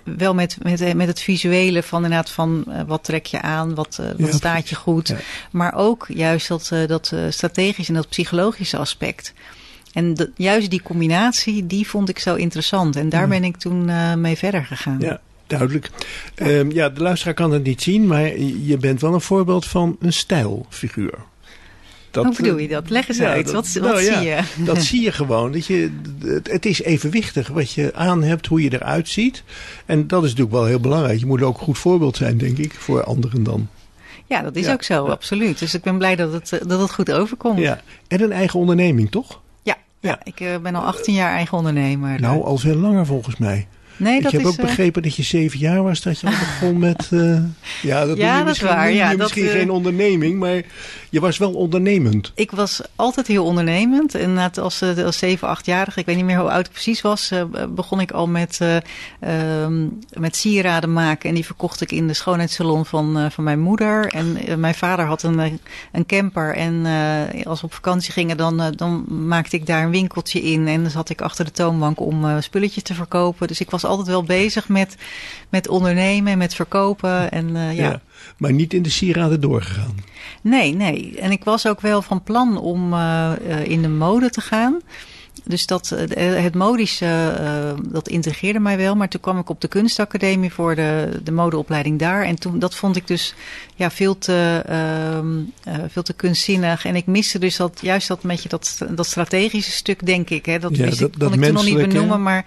wel 0.04 0.34
met, 0.34 0.56
met, 0.62 0.94
met 0.94 1.06
het 1.08 1.20
visuele 1.20 1.82
van 1.82 2.02
inderdaad 2.04 2.30
van 2.30 2.64
eh, 2.68 2.80
wat 2.86 3.04
trek 3.04 3.26
je 3.26 3.40
aan, 3.40 3.74
wat, 3.74 3.98
eh, 4.00 4.06
wat 4.06 4.30
Ja, 4.30 4.32
staat 4.36 4.68
je 4.68 4.74
goed. 4.74 5.08
Ja. 5.08 5.16
Maar 5.50 5.74
ook 5.74 6.06
juist 6.08 6.48
dat, 6.48 6.68
eh, 6.72 6.86
dat 6.86 7.10
eh, 7.12 7.20
strategische 7.28 7.92
en 7.92 7.98
dat 7.98 8.08
psychologische 8.08 8.76
aspect. 8.76 9.32
En 9.92 10.14
dat- 10.14 10.28
juist 10.36 10.70
die 10.70 10.82
combinatie, 10.82 11.66
die 11.66 11.88
vond 11.88 12.08
ik 12.08 12.18
zo 12.18 12.34
interessant. 12.34 12.96
En 12.96 13.08
daar 13.08 13.20
Ja. 13.22 13.26
ben 13.28 13.44
ik 13.44 13.56
toen 13.56 13.88
eh, 13.88 14.14
mee 14.14 14.36
verder 14.36 14.64
gegaan. 14.64 14.96
Ja, 15.00 15.20
duidelijk. 15.50 15.90
Ja. 16.36 16.64
ja, 16.68 16.88
de 16.88 17.02
luisteraar 17.02 17.34
kan 17.34 17.52
het 17.52 17.62
niet 17.64 17.82
zien, 17.82 18.06
maar 18.06 18.38
je 18.38 18.76
bent 18.80 19.00
wel 19.00 19.14
een 19.14 19.20
voorbeeld 19.20 19.66
van 19.66 19.96
een 20.00 20.12
stijlfiguur. 20.12 21.14
Dat, 22.10 22.24
Hoe 22.24 22.34
bedoel 22.36 22.58
je 22.58 22.68
dat? 22.68 22.90
Leg 22.90 23.08
eens 23.08 23.18
Ja, 23.18 23.30
uit. 23.30 23.44
dat- 23.44 23.54
wat 23.54 23.72
wat 23.72 23.82
nou 23.92 24.02
ja, 24.02 24.18
zie 24.20 24.28
je? 24.28 24.38
Dat 24.72 24.82
zie 24.82 25.02
je 25.02 25.12
gewoon. 25.12 25.52
Dat 25.52 25.66
je, 25.66 25.90
het, 26.24 26.50
het 26.50 26.66
is 26.66 26.82
evenwichtig 26.82 27.48
wat 27.48 27.72
je 27.72 27.94
aan 27.94 28.22
hebt, 28.22 28.46
hoe 28.46 28.62
je 28.62 28.72
eruit 28.72 29.08
ziet. 29.08 29.42
En 29.86 30.06
dat 30.06 30.22
is 30.22 30.28
natuurlijk 30.28 30.56
wel 30.56 30.64
heel 30.64 30.80
belangrijk. 30.80 31.18
Je 31.20 31.26
moet 31.26 31.42
ook 31.42 31.58
een 31.58 31.64
goed 31.64 31.78
voorbeeld 31.78 32.16
zijn, 32.16 32.38
denk 32.38 32.58
ik, 32.58 32.72
voor 32.74 33.04
anderen 33.04 33.42
dan. 33.42 33.68
Ja, 34.26 34.42
dat 34.42 34.56
is 34.56 34.66
Ja, 34.66 34.72
ook 34.72 34.82
zo, 34.82 35.06
ja. 35.06 35.10
absoluut. 35.12 35.58
Dus 35.58 35.74
ik 35.74 35.82
ben 35.82 35.98
blij 35.98 36.16
dat 36.16 36.32
het, 36.32 36.52
eh, 36.52 36.60
dat 36.68 36.80
het 36.80 36.90
goed 36.92 37.12
overkomt. 37.12 37.58
Ja. 37.58 37.80
En 38.08 38.20
een 38.22 38.32
eigen 38.32 38.58
onderneming, 38.60 39.10
toch? 39.10 39.40
Ja, 39.62 39.76
Ja. 40.00 40.08
ja. 40.10 40.20
ik 40.24 40.40
eh, 40.40 40.56
ben 40.62 40.74
al 40.74 40.82
18 40.82 41.14
jaar 41.14 41.32
eigen 41.34 41.58
ondernemer. 41.58 42.20
Nou, 42.20 42.44
al 42.44 42.56
veel 42.58 42.76
langer 42.76 43.06
volgens 43.06 43.36
mij. 43.36 43.66
Nee, 44.00 44.16
ik 44.16 44.22
dat 44.22 44.32
heb 44.32 44.40
is, 44.40 44.46
ook 44.46 44.56
eh, 44.56 44.64
begrepen 44.64 45.02
dat 45.02 45.16
je 45.16 45.22
zeven 45.22 45.58
jaar 45.58 45.82
was, 45.82 46.00
dat 46.00 46.20
je 46.20 46.26
al 46.26 46.32
begon 46.32 46.78
met... 46.78 47.08
eh, 47.10 47.38
ja, 47.90 48.06
dat 48.06 48.16
Ja, 48.16 48.44
dat 48.44 48.54
is 48.54 48.60
waar, 48.60 48.88
je 48.88 48.96
ja, 48.96 49.08
dat, 49.08 49.18
misschien 49.18 49.46
eh, 49.46 49.50
geen 49.50 49.70
onderneming, 49.70 50.38
maar 50.38 50.62
je 51.10 51.20
was 51.20 51.38
wel 51.38 51.52
ondernemend. 51.52 52.32
Ik 52.34 52.50
was 52.50 52.80
altijd 52.96 53.26
heel 53.26 53.44
ondernemend. 53.44 54.14
En 54.14 54.38
als, 54.38 54.82
als 54.82 55.18
7, 55.18 55.58
8-jarige, 55.58 56.00
ik 56.00 56.06
weet 56.06 56.16
niet 56.16 56.24
meer 56.24 56.38
hoe 56.38 56.50
oud 56.50 56.66
ik 56.66 56.72
precies 56.72 57.00
was, 57.00 57.32
begon 57.68 58.00
ik 58.00 58.10
al 58.10 58.26
met, 58.26 58.58
eh, 58.60 58.76
ehm, 59.20 59.86
met 60.12 60.36
sieraden 60.36 60.92
maken. 60.92 61.28
En 61.28 61.34
die 61.34 61.44
verkocht 61.44 61.80
ik 61.80 61.92
in 61.92 62.06
de 62.06 62.14
schoonheidssalon 62.14 62.86
van, 62.86 63.30
van 63.30 63.44
mijn 63.44 63.60
moeder. 63.60 64.06
En 64.06 64.60
mijn 64.60 64.74
vader 64.74 65.04
had 65.04 65.22
een, 65.22 65.60
een 65.92 66.06
camper. 66.06 66.54
En 66.54 66.86
als 67.44 67.60
we 67.60 67.66
op 67.66 67.74
vakantie 67.74 68.12
gingen, 68.12 68.36
dan, 68.36 68.72
dan 68.76 69.04
maakte 69.26 69.56
ik 69.56 69.66
daar 69.66 69.84
een 69.84 69.90
winkeltje 69.90 70.42
in. 70.42 70.68
En 70.68 70.82
dan 70.82 70.90
zat 70.90 71.10
ik 71.10 71.20
achter 71.20 71.44
de 71.44 71.50
toonbank 71.50 72.00
om 72.00 72.40
spulletjes 72.40 72.82
te 72.82 72.94
verkopen. 72.94 73.48
Dus 73.48 73.60
ik 73.60 73.70
was 73.70 73.84
altijd 73.90 74.08
wel 74.08 74.22
bezig 74.22 74.68
met, 74.68 74.96
met 75.48 75.68
ondernemen 75.68 76.32
en 76.32 76.38
met 76.38 76.54
verkopen. 76.54 77.30
En 77.30 77.56
eh, 77.56 77.76
ja. 77.76 77.90
Ja. 77.90 78.00
Maar 78.36 78.52
niet 78.52 78.74
in 78.74 78.82
de 78.82 78.90
sieraden 78.90 79.40
doorgegaan. 79.40 79.94
Nee, 80.42 80.74
nee. 80.74 81.18
En 81.18 81.30
ik 81.30 81.44
was 81.44 81.66
ook 81.66 81.80
wel 81.80 82.02
van 82.02 82.22
plan 82.22 82.58
om 82.58 82.92
eh, 82.92 83.32
eh, 83.32 83.66
in 83.66 83.82
de 83.82 83.88
mode 83.88 84.30
te 84.30 84.40
gaan. 84.40 84.80
Dus 85.44 85.66
dat, 85.66 85.90
eh, 85.90 86.42
het 86.42 86.54
modische, 86.54 87.06
eh, 87.38 87.72
dat 87.92 88.08
integreerde 88.08 88.58
mij 88.60 88.76
wel. 88.76 88.94
Maar 88.96 89.08
toen 89.08 89.20
kwam 89.20 89.38
ik 89.38 89.48
op 89.48 89.60
de 89.60 89.68
kunstacademie 89.68 90.52
voor 90.52 90.74
de, 90.74 91.20
de 91.22 91.32
modeopleiding 91.32 91.98
daar. 91.98 92.24
En 92.24 92.38
toen, 92.38 92.58
dat 92.58 92.74
vond 92.74 92.96
ik 92.96 93.06
dus 93.06 93.34
ja, 93.74 93.90
veel, 93.90 94.18
te, 94.18 94.62
ehm, 94.66 95.38
eh, 95.64 95.84
veel 95.88 96.02
te 96.02 96.12
kunstzinnig. 96.12 96.84
En 96.84 96.96
ik 96.96 97.06
miste 97.06 97.38
dus 97.38 97.56
dat, 97.56 97.78
juist 97.82 98.08
dat, 98.08 98.22
beetje 98.22 98.48
dat, 98.48 98.78
dat 98.90 99.06
strategische 99.06 99.70
stuk, 99.70 100.06
denk 100.06 100.30
ik. 100.30 100.46
Hè. 100.46 100.58
Dat, 100.58 100.76
Ja, 100.76 100.84
wist 100.84 100.98
dat- 100.98 101.08
ik, 101.14 101.18
dat 101.18 101.28
kon 101.30 101.38
ik 101.38 101.44
toen 101.44 101.54
nog 101.54 101.64
niet 101.64 101.76
benoemen. 101.88 102.22
Maar 102.22 102.46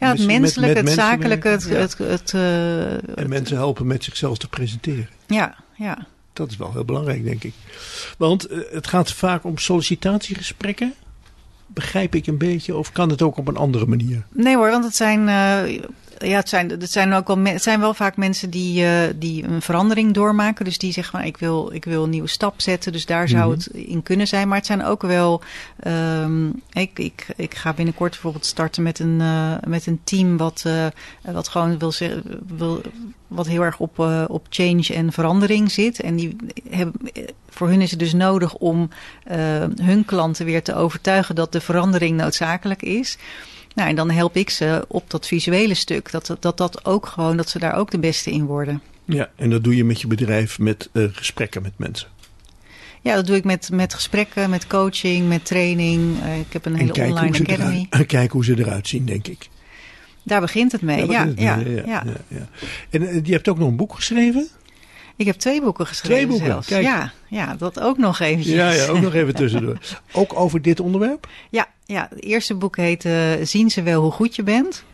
ja, 0.00 0.08
het 0.08 0.18
met- 0.18 0.40
menselijke, 0.40 0.74
met 0.82 0.84
het 0.92 1.00
zakelijke, 1.00 1.48
het, 1.48 1.68
het, 1.68 1.98
het, 1.98 2.34
eh, 2.34 3.18
En 3.18 3.28
mensen 3.28 3.56
helpen 3.56 3.86
met 3.86 4.04
zichzelf 4.04 4.38
te 4.38 4.48
presenteren. 4.48 5.08
ja, 5.26 5.54
ja. 5.76 6.06
Dat 6.32 6.50
is 6.50 6.56
wel 6.56 6.72
heel 6.72 6.84
belangrijk, 6.84 7.24
denk 7.24 7.44
ik. 7.44 7.52
Want 8.18 8.44
eh, 8.46 8.58
het 8.72 8.86
gaat 8.86 9.12
vaak 9.12 9.44
om 9.44 9.58
sollicitatiegesprekken. 9.58 10.94
Begrijp 11.74 12.14
ik 12.14 12.26
een 12.26 12.38
beetje? 12.38 12.76
Of 12.76 12.92
kan 12.92 13.10
het 13.10 13.22
ook 13.22 13.36
op 13.36 13.48
een 13.48 13.56
andere 13.56 13.86
manier? 13.86 14.26
Nee 14.32 14.56
hoor, 14.56 14.70
want 14.70 14.84
het 14.84 14.96
zijn, 14.96 15.28
eh, 15.28 15.82
ja, 16.18 16.36
het 16.36 16.48
zijn, 16.48 16.70
het 16.70 16.90
zijn 16.90 17.12
ook 17.12 17.26
wel, 17.26 17.38
het 17.44 17.62
zijn 17.62 17.80
wel 17.80 17.94
vaak 17.94 18.16
mensen 18.16 18.50
die, 18.50 18.84
eh, 18.86 19.12
die 19.16 19.44
een 19.44 19.62
verandering 19.62 20.12
doormaken. 20.14 20.64
Dus 20.64 20.78
die 20.78 20.92
zeggen 20.92 21.18
van 21.18 21.26
ik 21.28 21.36
wil, 21.36 21.70
ik 21.72 21.84
wil 21.84 22.02
een 22.04 22.10
nieuwe 22.10 22.28
stap 22.28 22.60
zetten. 22.60 22.92
Dus 22.92 23.06
daar 23.06 23.28
zou 23.28 23.42
Mhm. 23.50 23.58
het 23.58 23.66
in 23.66 24.02
kunnen 24.02 24.26
zijn. 24.26 24.48
Maar 24.48 24.56
het 24.56 24.66
zijn 24.66 24.84
ook 24.84 25.02
wel. 25.02 25.42
ehm, 25.80 26.46
ik, 26.72 26.98
ik, 26.98 27.26
ik 27.36 27.54
ga 27.54 27.72
binnenkort 27.72 28.10
bijvoorbeeld 28.10 28.46
starten 28.46 28.82
met 28.82 28.98
een, 28.98 29.20
eh, 29.20 29.54
met 29.66 29.86
een 29.86 30.00
team 30.04 30.36
wat, 30.36 30.62
eh, 30.66 30.86
wat 31.32 31.48
gewoon 31.48 31.78
wil 31.78 31.92
zeggen. 31.92 32.22
Wil, 32.56 32.80
wat 33.26 33.46
heel 33.46 33.62
erg 33.62 33.78
op, 33.78 33.98
op 34.28 34.46
change 34.48 34.86
en 34.94 35.12
verandering 35.12 35.70
zit. 35.70 36.00
En 36.00 36.16
die 36.16 36.36
hebben, 36.70 36.94
voor 37.48 37.68
hun 37.68 37.80
is 37.80 37.90
het 37.90 37.98
dus 37.98 38.12
nodig 38.12 38.54
om 38.54 38.88
hun 39.80 40.04
klanten 40.04 40.44
weer 40.46 40.62
te 40.62 40.74
overtuigen 40.74 41.34
dat 41.34 41.52
de 41.52 41.60
verandering 41.60 42.16
noodzakelijk 42.16 42.82
is. 42.82 43.18
Nou, 43.74 43.88
en 43.88 43.94
dan 43.94 44.10
help 44.10 44.36
ik 44.36 44.50
ze 44.50 44.84
op 44.88 45.10
dat 45.10 45.26
visuele 45.26 45.74
stuk. 45.74 46.10
Dat 46.10 46.36
dat, 46.40 46.56
dat 46.56 46.84
ook 46.84 47.06
gewoon, 47.06 47.36
dat 47.36 47.48
ze 47.48 47.58
daar 47.58 47.76
ook 47.76 47.90
de 47.90 47.98
beste 47.98 48.30
in 48.30 48.44
worden. 48.44 48.82
Ja, 49.04 49.30
en 49.36 49.50
dat 49.50 49.64
doe 49.64 49.76
je 49.76 49.84
met 49.84 50.00
je 50.00 50.06
bedrijf 50.06 50.58
met 50.58 50.88
eh, 50.92 51.04
gesprekken 51.12 51.62
met 51.62 51.72
mensen. 51.76 52.08
Ja, 53.00 53.14
dat 53.14 53.26
doe 53.26 53.36
ik 53.36 53.44
met, 53.44 53.70
met 53.72 53.94
gesprekken, 53.94 54.50
met 54.50 54.66
coaching, 54.66 55.28
met 55.28 55.44
training. 55.44 56.22
Eh, 56.22 56.38
ik 56.38 56.52
heb 56.52 56.64
een 56.64 56.72
En 56.72 56.78
hele 56.78 56.92
online 56.92 57.38
academy. 57.38 57.86
eruit, 57.90 58.06
kijk 58.06 58.30
hoe 58.30 58.44
ze 58.44 58.58
eruit 58.58 58.88
zien, 58.88 59.04
denk 59.04 59.28
ik. 59.28 59.48
Daar 60.22 60.40
begint 60.40 60.72
het 60.72 60.82
mee, 60.82 61.06
ja. 61.06 61.24
Ja, 61.36 61.56
ja, 61.56 61.82
ja, 61.86 62.04
ja, 62.28 62.48
En 62.90 63.20
je 63.24 63.32
hebt 63.32 63.48
ook 63.48 63.58
nog 63.58 63.68
een 63.68 63.76
boek 63.76 63.94
geschreven? 63.94 64.48
Ik 65.16 65.26
heb 65.26 65.36
twee 65.36 65.62
boeken 65.62 65.86
geschreven 65.86 66.16
Twee 66.16 66.26
boeken, 66.26 66.46
zelfs. 66.46 66.66
kijk. 66.66 66.82
Ja, 66.84 67.12
ja, 67.28 67.54
dat 67.58 67.80
ook 67.80 67.98
nog 67.98 68.20
eventjes. 68.20 68.54
Ja, 68.54 68.70
ja, 68.70 68.86
ook 68.86 69.00
nog 69.00 69.14
even 69.14 69.34
tussendoor. 69.34 69.78
ook 70.12 70.32
over 70.38 70.62
dit 70.62 70.80
onderwerp? 70.80 71.28
Ja, 71.50 71.66
ja 71.86 72.06
het 72.10 72.22
eerste 72.22 72.54
boek 72.54 72.76
heet 72.76 73.04
uh, 73.04 73.30
Zien 73.42 73.70
ze 73.70 73.82
wel 73.82 74.02
hoe 74.02 74.12
goed 74.12 74.36
je 74.36 74.42
bent? 74.42 74.84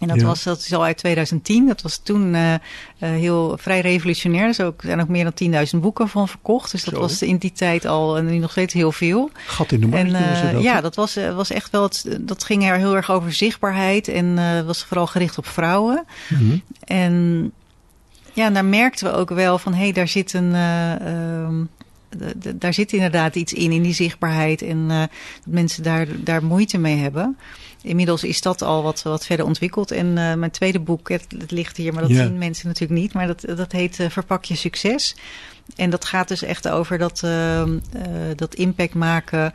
En 0.00 0.08
dat, 0.08 0.20
Ja. 0.20 0.26
was, 0.26 0.42
dat 0.42 0.58
is 0.58 0.72
al 0.72 0.84
uit 0.84 0.96
2010. 0.96 1.66
Dat 1.66 1.82
was 1.82 1.96
toen 2.02 2.34
eh, 2.34 2.54
eh, 2.54 2.60
heel 2.98 3.56
vrij 3.60 3.80
revolutionair. 3.80 4.46
Er 4.46 4.54
zijn 4.54 4.68
ook, 4.68 4.82
zijn 4.82 5.00
ook 5.00 5.08
meer 5.08 5.32
dan 5.34 5.66
10.000 5.74 5.80
boeken 5.80 6.08
van 6.08 6.28
verkocht. 6.28 6.70
Dus 6.70 6.84
dat 6.84 6.94
Zo. 6.94 7.00
was 7.00 7.22
in 7.22 7.36
die 7.36 7.52
tijd 7.52 7.86
al 7.86 8.16
en 8.16 8.26
nu 8.26 8.38
nog 8.38 8.50
steeds 8.50 8.74
heel 8.74 8.92
veel. 8.92 9.30
Gat 9.46 9.72
in 9.72 9.80
de 9.80 9.86
markt 9.86 10.12
En 10.12 10.14
eh, 10.14 10.52
dat. 10.52 10.62
ja, 10.62 10.80
dat 10.80 10.94
was, 10.94 11.16
eh, 11.16 11.34
was 11.34 11.50
echt 11.50 11.70
wel. 11.70 11.82
Het, 11.82 12.18
dat 12.20 12.44
ging 12.44 12.64
er 12.68 12.76
heel 12.76 12.96
erg 12.96 13.10
over 13.10 13.32
zichtbaarheid. 13.32 14.08
En 14.08 14.38
eh, 14.38 14.60
was 14.66 14.84
vooral 14.84 15.06
gericht 15.06 15.38
op 15.38 15.46
vrouwen. 15.46 16.04
Mhm. 16.28 16.56
En 16.84 17.52
ja, 18.38 18.50
daar 18.50 18.64
merkten 18.64 19.12
we 19.12 19.18
ook 19.18 19.30
wel 19.30 19.58
van 19.58 19.74
hé, 19.74 19.82
hey, 19.82 19.92
daar 19.92 20.08
zit 20.08 20.32
een. 20.32 20.54
eh, 20.54 20.94
ehm, 20.94 21.64
daar 22.54 22.74
zit 22.74 22.92
inderdaad 22.92 23.34
iets 23.34 23.52
in, 23.52 23.72
in 23.72 23.82
die 23.82 23.94
zichtbaarheid. 23.94 24.62
En 24.62 24.86
eh, 24.90 24.98
dat 24.98 25.08
mensen 25.44 25.82
daar, 25.82 26.06
daar 26.24 26.44
moeite 26.44 26.78
mee 26.78 26.96
hebben. 26.96 27.36
Inmiddels 27.82 28.24
is 28.24 28.40
dat 28.40 28.62
al 28.62 28.82
wat, 28.82 29.02
wat 29.02 29.26
verder 29.26 29.46
ontwikkeld. 29.46 29.90
En 29.90 30.18
eh, 30.18 30.34
mijn 30.34 30.50
tweede 30.50 30.80
boek, 30.80 31.08
het, 31.08 31.26
het 31.38 31.50
ligt 31.50 31.76
hier, 31.76 31.92
maar 31.92 32.02
dat 32.02 32.16
zien 32.16 32.38
mensen 32.38 32.66
natuurlijk 32.66 33.00
niet. 33.00 33.12
Maar 33.12 33.26
dat, 33.26 33.44
dat 33.56 33.72
heet 33.72 33.98
Verpak 34.08 34.44
je 34.44 34.54
succes. 34.56 35.16
En 35.76 35.90
dat 35.90 36.04
gaat 36.04 36.28
dus 36.28 36.42
echt 36.42 36.68
over 36.68 36.98
dat, 36.98 37.22
eh, 37.22 37.60
eh, 37.60 37.68
dat 38.36 38.54
impact 38.54 38.94
maken. 38.94 39.54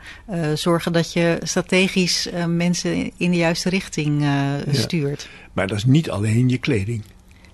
zorgen 0.54 0.92
dat 0.92 1.12
je 1.12 1.38
strategisch 1.42 2.28
mensen 2.46 3.10
in 3.16 3.30
de 3.30 3.36
juiste 3.36 3.68
richting 3.68 4.24
stuurt. 4.70 5.28
Maar 5.52 5.66
dat 5.66 5.76
is 5.76 5.84
niet 5.84 6.10
alleen 6.10 6.48
je 6.48 6.58
kleding. 6.58 7.02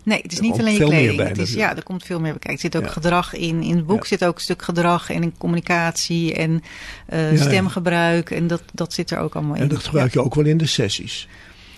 Nee, 0.02 0.20
het 0.22 0.32
is 0.32 0.38
Er 0.38 0.44
niet 0.44 0.58
alleen 0.58 0.74
je 0.74 0.84
kleding. 0.84 1.16
bij 1.16 1.26
het 1.26 1.38
is, 1.38 1.52
ja, 1.52 1.76
er 1.76 1.82
komt 1.82 2.04
veel 2.04 2.20
meer 2.20 2.36
bij. 2.40 2.52
Er 2.52 2.58
zit 2.58 2.76
ook 2.76 2.84
Ja. 2.84 2.88
gedrag 2.90 3.34
in. 3.34 3.62
In 3.62 3.76
het 3.76 3.86
boek 3.86 4.02
Ja. 4.02 4.08
zit 4.08 4.24
ook 4.24 4.34
een 4.34 4.40
stuk 4.40 4.62
gedrag 4.62 5.10
en 5.10 5.22
in 5.22 5.34
communicatie 5.38 6.34
en 6.34 6.62
eh, 7.06 7.36
ja. 7.36 7.42
stemgebruik. 7.42 8.30
En 8.30 8.46
dat, 8.46 8.62
dat 8.72 8.92
zit 8.92 9.10
er 9.10 9.18
ook 9.18 9.34
allemaal 9.34 9.54
in. 9.54 9.62
En 9.62 9.68
dat 9.68 9.84
gebruik 9.84 10.12
je 10.12 10.22
ook 10.22 10.34
wel 10.34 10.44
in 10.44 10.56
de 10.58 10.66
sessies. 10.66 11.28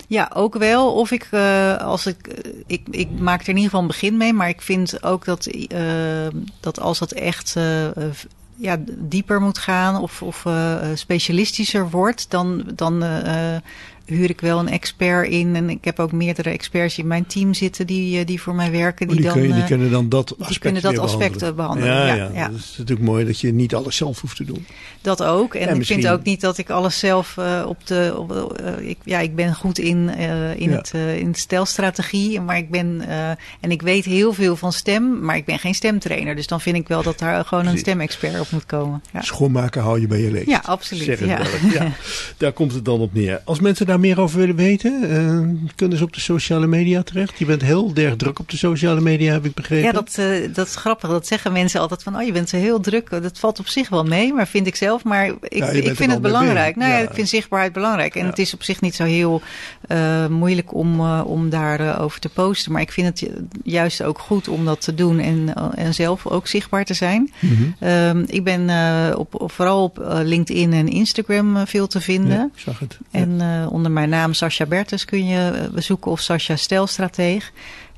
Ja, 0.06 0.30
ook 0.34 0.54
wel. 0.58 0.92
Of 0.94 1.10
ik, 1.10 1.28
eh, 1.30 1.76
als 1.76 2.06
ik, 2.06 2.26
eh, 2.26 2.50
ik, 2.66 2.82
ik 2.90 3.08
maak 3.18 3.40
er 3.42 3.48
in 3.48 3.54
ieder 3.56 3.64
geval 3.70 3.80
een 3.80 3.86
begin 3.86 4.16
mee, 4.16 4.32
maar 4.32 4.48
ik 4.48 4.62
vind 4.62 5.02
ook 5.02 5.24
dat, 5.24 5.48
dat 6.60 6.80
als 6.80 6.98
dat 6.98 7.12
echt 7.12 7.56
ja, 8.56 8.76
dieper 8.88 9.40
moet 9.40 9.58
gaan 9.58 10.00
of, 10.00 10.22
of 10.22 10.46
specialistischer 10.94 11.90
wordt, 11.90 12.30
dan, 12.30 12.64
dan 12.74 13.02
huur 14.12 14.30
ik 14.30 14.40
wel 14.40 14.58
een 14.58 14.68
expert 14.68 15.28
in. 15.28 15.56
En 15.56 15.70
ik 15.70 15.84
heb 15.84 15.98
ook 15.98 16.12
meerdere 16.12 16.50
experts 16.50 16.98
in 16.98 17.06
mijn 17.06 17.26
team 17.26 17.54
zitten 17.54 17.86
die, 17.86 18.18
eh, 18.18 18.26
die 18.26 18.40
voor 18.42 18.54
mij 18.54 18.70
werken. 18.70 19.08
Oh, 19.08 19.14
die, 19.14 19.24
dan, 19.24 19.32
kun 19.32 19.42
die 19.42 19.52
eh, 19.60 19.66
kunnen 19.66 19.90
dan 19.90 20.08
dat 20.08 20.34
aspect 20.38 20.58
kunnen 20.58 20.82
dat 20.82 20.98
aspect 20.98 21.38
behandelen. 21.38 21.56
behandelen, 21.56 21.96
Ja, 21.96 22.06
ja, 22.06 22.14
ja, 22.14 22.30
ja. 22.34 22.48
dat 22.48 22.58
is 22.58 22.74
natuurlijk 22.78 23.08
mooi 23.08 23.24
dat 23.24 23.40
je 23.40 23.52
niet 23.52 23.74
alles 23.74 23.96
zelf 23.96 24.20
hoeft 24.20 24.36
te 24.36 24.44
doen. 24.44 24.66
Dat 25.00 25.22
ook. 25.22 25.54
En, 25.54 25.60
En 25.60 25.68
ik 25.68 25.76
misschien- 25.76 26.00
vind 26.02 26.12
ook 26.12 26.22
niet 26.22 26.40
dat 26.40 26.58
ik 26.58 26.70
alles 26.70 26.98
zelf 26.98 27.36
eh, 27.36 27.64
op 27.68 27.86
de. 27.86 28.14
Op, 28.16 28.32
eh, 28.52 28.88
ik, 28.88 28.98
ja, 29.04 29.18
ik 29.18 29.34
ben 29.34 29.54
goed 29.54 29.78
in, 29.78 30.08
eh, 30.16 30.60
in, 30.60 30.70
Ja. 30.70 30.76
het, 30.76 30.90
eh, 30.94 31.18
in 31.18 31.26
het. 31.26 32.40
Maar 32.44 32.56
ik 32.56 32.70
ben. 32.70 33.00
eh, 33.08 33.28
en 33.60 33.70
ik 33.70 33.82
weet 33.82 34.04
heel 34.04 34.32
veel 34.32 34.56
van 34.56 34.72
stem, 34.72 35.24
maar 35.24 35.36
ik 35.36 35.44
ben 35.44 35.58
geen 35.58 35.74
stemtrainer. 35.74 36.34
Dus 36.36 36.46
dan 36.46 36.60
vind 36.60 36.76
ik 36.76 36.88
wel 36.88 37.02
dat 37.02 37.18
daar 37.18 37.44
gewoon 37.44 37.66
een 37.66 37.78
stemexpert 37.78 38.40
op 38.40 38.50
moet 38.50 38.66
komen. 38.66 39.02
Ja, 39.12 39.20
Schoonmaken 39.22 39.82
hou 39.82 40.00
je 40.00 40.06
bij 40.06 40.20
je 40.20 40.30
leest. 40.30 40.46
ja 40.46 40.62
absoluut. 40.64 41.04
Zeg 41.04 41.18
het 41.18 41.28
Ja. 41.28 41.36
wel. 41.38 41.70
Ja, 41.72 41.92
daar 42.36 42.52
komt 42.52 42.72
het 42.72 42.84
dan 42.84 43.00
op 43.00 43.14
neer. 43.14 43.40
Als 43.44 43.60
mensen 43.60 43.86
daar 43.86 44.00
meer 44.02 44.20
over 44.20 44.38
willen 44.38 44.56
weten, 44.56 45.10
eh, 45.10 45.38
kunnen 45.74 45.98
ze 45.98 46.04
op 46.04 46.12
de 46.12 46.20
sociale 46.20 46.66
media 46.66 47.02
terecht. 47.02 47.38
Je 47.38 47.44
bent 47.44 47.62
heel 47.62 47.90
erg 47.94 48.16
druk 48.16 48.38
op 48.38 48.50
de 48.50 48.56
sociale 48.56 49.00
media, 49.00 49.32
heb 49.32 49.44
ik 49.44 49.54
begrepen. 49.54 49.84
Ja, 49.86 49.92
dat, 49.92 50.14
eh, 50.18 50.54
dat 50.54 50.66
is 50.66 50.76
grappig. 50.76 51.08
Dat 51.10 51.26
zeggen 51.26 51.52
mensen 51.52 51.80
altijd 51.80 52.02
van, 52.02 52.16
oh, 52.16 52.22
je 52.22 52.32
bent 52.32 52.48
zo 52.48 52.56
heel 52.56 52.80
druk. 52.80 53.10
Dat 53.10 53.38
valt 53.38 53.58
op 53.58 53.66
zich 53.68 53.88
wel 53.88 54.04
mee, 54.04 54.32
maar 54.32 54.46
vind 54.48 54.66
ik 54.66 54.76
zelf. 54.76 55.04
Maar 55.04 55.26
ik, 55.26 55.38
Ja, 55.54 55.66
ik 55.68 55.96
vind 55.96 56.12
het 56.12 56.22
belangrijk. 56.22 56.76
Nou 56.76 56.90
ja, 56.90 56.96
Ja. 56.98 57.02
ik 57.02 57.14
vind 57.14 57.28
zichtbaarheid 57.28 57.72
belangrijk. 57.72 58.14
En 58.14 58.22
Ja. 58.22 58.28
het 58.28 58.38
is 58.38 58.54
op 58.54 58.62
zich 58.62 58.80
niet 58.80 58.94
zo 58.94 59.04
heel 59.04 59.42
eh, 59.88 60.26
moeilijk 60.26 60.74
om, 60.74 61.00
om 61.20 61.50
daarover 61.50 62.00
over 62.02 62.20
te 62.20 62.28
posten. 62.28 62.72
Maar 62.72 62.80
ik 62.80 62.92
vind 62.92 63.06
het 63.06 63.20
ju- 63.20 63.46
juist 63.64 64.02
ook 64.02 64.18
goed 64.18 64.48
om 64.48 64.64
dat 64.64 64.80
te 64.80 64.94
doen 64.94 65.18
en, 65.18 65.54
en 65.74 65.94
zelf 65.94 66.26
ook 66.26 66.46
zichtbaar 66.46 66.84
te 66.84 66.94
zijn. 66.94 67.32
Mhm. 67.38 67.52
Ehm, 67.78 68.24
ik 68.26 68.44
ben 68.44 68.70
op, 69.18 69.42
vooral 69.46 69.82
op 69.82 70.20
LinkedIn 70.22 70.72
en 70.72 70.88
Instagram 70.88 71.66
veel 71.66 71.86
te 71.86 72.00
vinden. 72.00 72.50
Ik 72.54 72.60
zag 72.60 72.78
het. 72.78 72.98
En 73.10 73.40
onder 73.82 74.00
mijn 74.00 74.20
naam 74.20 74.34
Sascha 74.34 74.66
Bertes 74.66 75.04
kun 75.04 75.26
je 75.26 75.50
eh, 75.50 75.68
bezoeken 75.70 76.10
of 76.10 76.20
Sascha 76.20 76.56
Stelstrateeg. 76.56 77.52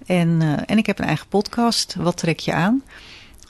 En, 0.07 0.43
eh, 0.43 0.63
en 0.67 0.79
ik 0.79 0.87
heb 0.87 0.99
een 0.99 1.05
eigen 1.05 1.27
podcast, 1.29 1.95
Wat 1.99 2.17
trek 2.17 2.39
je 2.39 2.53
aan? 2.53 2.83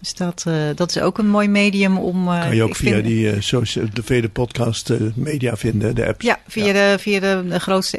Dus 0.00 0.14
dat, 0.14 0.44
eh, 0.46 0.54
dat 0.74 0.90
is 0.90 1.00
ook 1.02 1.18
een 1.18 1.28
mooi 1.28 1.48
medium 1.48 1.98
om... 1.98 2.24
kan 2.26 2.56
je 2.56 2.62
ook 2.62 2.76
via 2.76 2.92
vind- 2.92 3.04
die 3.04 3.40
socia- 3.40 3.84
de 3.92 4.02
vele 4.02 4.28
podcast 4.28 4.92
media 5.14 5.56
vinden, 5.56 5.94
de 5.94 6.06
apps. 6.06 6.24
Ja, 6.24 6.38
via, 6.46 6.72
De, 6.72 6.96
via 6.98 7.20
de, 7.20 7.44
de 7.48 7.60
grootste 7.60 7.96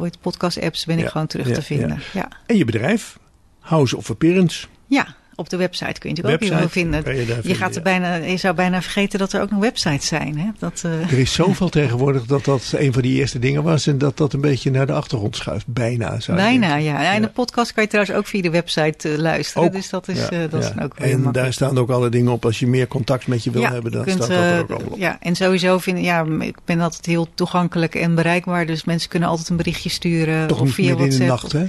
het, 0.00 0.20
podcast-apps 0.20 0.84
ben 0.84 0.98
ik 0.98 1.06
gewoon 1.06 1.26
terug 1.26 1.48
ja, 1.48 1.54
te 1.54 1.62
vinden. 1.62 2.00
Ja. 2.12 2.28
En 2.46 2.56
je 2.56 2.64
bedrijf, 2.64 3.18
House 3.60 3.96
of 3.96 4.10
Appearance. 4.10 4.66
Ja. 4.86 5.14
Op 5.36 5.48
de 5.48 5.56
website 5.56 6.00
kun 6.00 6.10
je 6.10 6.16
natuurlijk 6.16 6.42
ook 6.42 6.48
heel 6.48 6.58
veel 6.58 6.68
vinden. 6.68 6.98
je, 6.98 7.04
daar 7.04 7.36
Je, 7.36 7.42
vinden, 7.42 7.56
gaat 7.56 7.70
er 7.70 7.76
ja. 7.76 7.82
bijna, 7.82 8.14
je 8.14 8.36
zou 8.36 8.54
bijna 8.54 8.82
vergeten 8.82 9.18
dat 9.18 9.32
er 9.32 9.40
ook 9.40 9.50
nog 9.50 9.60
websites 9.60 10.06
zijn. 10.06 10.38
Hè? 10.38 10.46
Dat, 10.58 10.82
eh, 10.84 11.12
Er 11.12 11.18
is 11.18 11.32
zoveel 11.32 11.68
tegenwoordig 11.68 12.24
dat 12.24 12.44
dat 12.44 12.72
een 12.76 12.92
van 12.92 13.02
die 13.02 13.14
eerste 13.14 13.38
dingen 13.38 13.62
was. 13.62 13.86
En 13.86 13.98
dat 13.98 14.16
dat 14.16 14.32
een 14.32 14.40
beetje 14.40 14.70
naar 14.70 14.86
de 14.86 14.92
achtergrond 14.92 15.36
schuift. 15.36 15.66
Bijna 15.66 16.20
zou 16.20 16.36
Bijna, 16.36 16.76
ja. 16.76 17.02
ja. 17.02 17.14
En 17.14 17.22
de 17.22 17.28
podcast 17.28 17.72
kan 17.72 17.82
je 17.82 17.88
trouwens 17.88 18.16
ook 18.16 18.26
via 18.26 18.42
de 18.42 18.50
website 18.50 19.08
eh, 19.08 19.18
luisteren. 19.18 19.62
Ook. 19.62 19.72
Dus 19.72 19.90
dat 19.90 20.08
is, 20.08 20.18
Ja, 20.18 20.30
eh, 20.30 20.50
dat 20.50 20.62
is 20.62 20.68
dan 20.74 20.84
ook 20.84 20.98
weer 20.98 21.12
En 21.12 21.32
daar 21.32 21.52
staan 21.52 21.78
ook 21.78 21.90
alle 21.90 22.08
dingen 22.08 22.32
op. 22.32 22.44
Als 22.44 22.58
je 22.58 22.66
meer 22.66 22.86
contact 22.86 23.26
met 23.26 23.44
je 23.44 23.50
wil 23.50 23.66
hebben, 23.66 23.92
dan 23.92 24.04
kunt, 24.04 24.22
staat 24.22 24.28
dat 24.28 24.38
er 24.38 24.60
ook 24.60 24.70
allemaal 24.70 24.92
op. 24.92 24.98
Ja, 24.98 25.16
en 25.20 25.36
sowieso 25.36 25.78
vind 25.78 25.98
ja, 25.98 26.26
ik 26.40 26.56
ben 26.64 26.80
altijd 26.80 27.06
heel 27.06 27.28
toegankelijk 27.34 27.94
en 27.94 28.14
bereikbaar. 28.14 28.66
Dus 28.66 28.84
mensen 28.84 29.08
kunnen 29.08 29.28
altijd 29.28 29.48
een 29.48 29.56
berichtje 29.56 29.88
sturen. 29.88 30.46
Toch 30.46 30.60
of 30.60 30.70
via 30.70 30.90
in 30.90 30.96
de 30.96 31.02
WhatsApp. 31.02 31.28
nacht, 31.28 31.52
hè? 31.52 31.66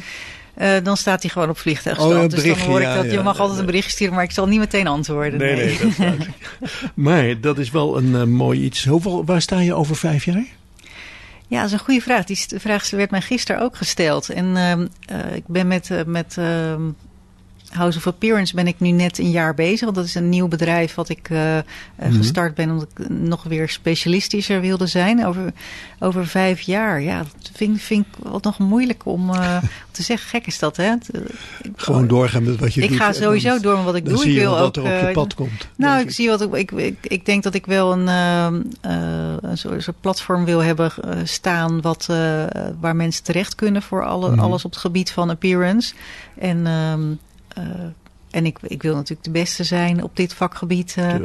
Eh, 0.58 0.84
dan 0.84 0.98
staat 0.98 1.22
hij 1.22 1.32
gewoon 1.32 1.50
op 1.50 1.58
vliegtuigstand. 1.58 2.14
Oh, 2.14 2.30
dus 2.30 2.44
dan 2.44 2.58
hoor 2.58 2.82
ik 2.82 2.86
ja, 2.86 2.96
dat 2.96 3.12
je 3.12 3.22
mag 3.22 3.36
ja, 3.36 3.42
altijd 3.42 3.60
een 3.60 3.66
berichtje 3.66 3.92
sturen, 3.92 4.14
maar 4.14 4.24
ik 4.24 4.32
zal 4.32 4.48
niet 4.48 4.60
meteen 4.60 4.88
antwoorden. 4.88 5.40
Nee, 5.40 5.56
nee, 5.56 5.78
dat 5.98 6.28
maar 6.94 7.42
dat 7.42 7.58
is 7.58 7.72
wel 7.72 7.98
een 7.98 8.16
eh, 8.16 8.24
mooi 8.24 8.62
iets. 8.62 8.86
Hoeveel, 8.86 9.26
waar 9.26 9.42
sta 9.42 9.60
je 9.60 9.74
over 9.74 9.96
vijf 9.96 10.26
jaar? 10.26 10.46
Ja, 11.48 11.58
dat 11.58 11.66
is 11.66 11.72
een 11.72 11.80
goede 11.80 12.02
vraag. 12.02 12.26
Die 12.26 12.46
vraag 12.56 12.90
werd 12.90 13.12
mij 13.12 13.22
gisteren 13.22 13.62
ook 13.62 13.76
gesteld. 13.76 14.30
En 14.30 14.58
ehm, 14.58 14.88
eh, 15.06 15.36
ik 15.36 15.48
ben 15.48 15.68
met, 15.68 15.90
met 16.06 16.36
ehm, 16.38 16.82
House 17.69 17.97
of 17.97 18.07
Appearance 18.07 18.55
ben 18.55 18.67
ik 18.67 18.79
nu 18.79 18.89
net 18.91 19.17
een 19.17 19.29
jaar 19.31 19.53
bezig. 19.53 19.81
Want 19.81 19.95
dat 19.95 20.05
is 20.05 20.15
een 20.15 20.29
nieuw 20.29 20.47
bedrijf 20.47 20.95
wat 20.95 21.09
ik 21.09 21.29
eh, 21.29 21.57
eh, 21.57 21.63
Mhm. 21.95 22.15
gestart 22.15 22.55
ben 22.55 22.69
omdat 22.69 22.88
ik 22.97 23.09
nog 23.09 23.43
weer 23.43 23.69
specialistischer 23.69 24.62
wilde 24.62 24.88
zijn. 24.88 25.25
Over, 25.25 25.53
over 26.00 26.27
vijf 26.27 26.62
jaar. 26.62 27.01
Ja, 27.01 27.17
dat 27.17 27.51
vind, 27.53 27.81
vind 27.81 28.05
ik 28.05 28.24
wel 28.29 28.39
nog 28.41 28.59
moeilijk 28.59 29.05
om 29.05 29.33
eh, 29.33 29.57
te 29.91 30.03
zeggen. 30.03 30.29
Gek 30.29 30.47
is 30.47 30.59
dat, 30.59 30.77
hè? 30.77 30.93
Ik- 31.62 31.71
Gewoon 31.75 32.07
doorgaan 32.07 32.43
met 32.43 32.59
wat 32.59 32.74
je 32.74 32.81
ik 32.81 32.89
doet. 32.89 32.97
ga 32.97 33.07
en 33.07 33.15
sowieso 33.15 33.50
dan- 33.50 33.62
door 33.62 33.75
met 33.75 33.86
wat 33.86 33.95
ik 33.95 34.05
doe. 34.05 34.17
zie 34.17 34.31
Ik 34.33 34.38
wil 34.39 34.51
wel 34.53 34.59
ook. 34.65 34.75
wat 34.75 34.86
er 34.86 34.93
op 35.01 35.07
je 35.07 35.12
pad 35.13 35.33
komt. 35.33 35.67
nou, 35.75 36.00
ik 36.01 36.12
zie 36.12 36.29
wat 36.29 36.41
ik, 36.41 36.53
ik, 36.53 36.71
ik, 36.71 36.97
ik 37.01 37.25
denk 37.25 37.43
dat 37.43 37.53
ik 37.53 37.65
wel 37.65 37.91
een, 37.93 38.07
een 38.07 39.57
soort, 39.57 39.83
soort 39.83 40.01
platform 40.01 40.45
wil 40.45 40.63
hebben 40.63 40.91
staan 41.24 41.81
wat, 41.81 42.05
waar 42.79 42.95
mensen 42.95 43.24
terecht 43.24 43.55
kunnen 43.55 43.81
voor 43.81 44.05
alle, 44.05 44.29
Mhm. 44.31 44.39
alles 44.39 44.65
op 44.65 44.71
het 44.71 44.79
gebied 44.79 45.12
van 45.12 45.29
appearance. 45.29 45.93
En, 46.39 46.67
ehm, 46.67 47.01
eh, 47.01 47.17
en 48.32 48.46
ik, 48.46 48.58
ik 48.62 48.82
wil 48.82 48.94
natuurlijk 48.96 49.24
de 49.24 49.32
beste 49.32 49.64
zijn 49.64 50.04
op 50.04 50.16
dit 50.16 50.34
vakgebied 50.34 50.96
eh, 50.98 51.16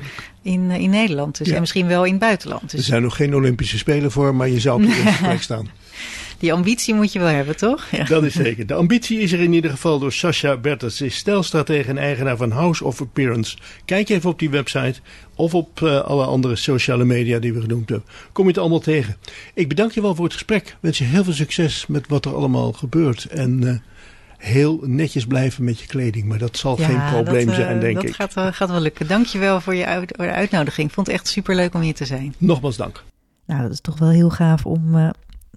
in, 0.43 0.71
eh, 0.71 0.81
in 0.81 0.91
Nederland. 0.91 1.39
Dus, 1.39 1.49
Ja. 1.49 1.55
En 1.55 1.61
misschien 1.61 1.87
wel 1.87 2.05
in 2.05 2.11
het 2.11 2.21
buitenland. 2.21 2.71
Er 2.71 2.77
Dus 2.77 2.87
zijn 2.87 3.03
nog 3.03 3.17
geen 3.17 3.35
Olympische 3.35 3.79
Spelen 3.79 4.11
voor, 4.11 4.35
maar 4.35 4.49
je 4.49 4.61
zou 4.61 4.83
op 4.83 4.89
de 4.89 4.97
eerste 5.05 5.23
plek 5.23 5.43
staan. 5.43 5.69
die 6.39 6.53
ambitie 6.53 6.95
moet 6.95 7.12
je 7.12 7.19
wel 7.19 7.29
hebben, 7.29 7.57
toch? 7.57 7.91
Ja. 7.91 8.05
Dat 8.05 8.25
is 8.25 8.35
zeker. 8.35 8.67
De 8.67 8.75
ambitie 8.75 9.19
is 9.19 9.33
er 9.33 9.41
in 9.41 9.53
ieder 9.53 9.71
geval 9.71 9.99
door 9.99 10.12
Sascha 10.12 10.57
Bertens. 10.57 10.97
Ze 10.97 11.05
is 11.07 11.17
stijlstratege 11.17 11.89
en 11.89 11.99
eigenaar 11.99 12.37
van 12.37 12.51
House 12.51 12.85
of 12.85 13.01
Appearance. 13.01 13.57
Kijk 13.85 14.09
even 14.09 14.31
op 14.31 14.39
die 14.39 14.51
website 14.51 15.01
of 15.35 15.55
op 15.55 15.83
eh, 15.83 16.01
alle 16.01 16.25
andere 16.25 16.57
sociale 16.57 17.05
media 17.05 17.39
die 17.39 17.53
we 17.53 17.61
genoemd 17.61 17.89
hebben. 17.89 18.09
Kom 18.33 18.45
je 18.45 18.51
het 18.51 18.61
allemaal 18.61 18.81
tegen. 18.81 19.17
Ik 19.55 19.69
bedank 19.69 19.93
je 19.93 20.03
wel 20.03 20.15
voor 20.15 20.25
het 20.25 20.35
gesprek. 20.35 20.77
Wens 20.81 20.99
je 20.99 21.05
heel 21.05 21.25
veel 21.25 21.33
succes 21.33 21.87
met 21.87 22.09
wat 22.09 22.25
er 22.25 22.35
allemaal 22.35 22.73
gebeurt. 22.73 23.25
En 23.25 23.69
eh, 23.69 23.75
heel 24.42 24.80
netjes 24.84 25.26
blijven 25.26 25.64
met 25.64 25.80
je 25.80 25.87
kleding. 25.87 26.26
Maar 26.26 26.38
dat 26.38 26.56
zal 26.56 26.76
geen 26.76 27.00
probleem 27.11 27.46
dat, 27.46 27.54
eh, 27.54 27.61
zijn, 27.61 27.80
denk 27.80 27.94
dat 27.94 28.04
ik. 28.04 28.14
Gaat, 28.14 28.34
wel- 28.34 28.52
gaat 28.52 28.70
wel 28.70 28.80
lukken. 28.80 29.06
Dankjewel 29.08 29.61
voor 29.61 29.75
je 29.75 29.87
uit, 29.87 30.12
voor 30.16 30.25
de 30.25 30.32
uitnodiging. 30.32 30.88
Ik 30.88 30.94
vond 30.94 31.06
het 31.06 31.16
echt 31.16 31.28
superleuk 31.28 31.75
om 31.75 31.80
hier 31.80 31.94
te 31.94 32.04
zijn. 32.04 32.34
Nogmaals 32.38 32.76
dank. 32.76 33.04
Nou, 33.46 33.62
dat 33.62 33.70
is 33.70 33.80
toch 33.80 33.99
wel 33.99 34.11
heel 34.11 34.30
gaaf 34.30 34.66
om 34.66 34.96
eh, 34.96 35.08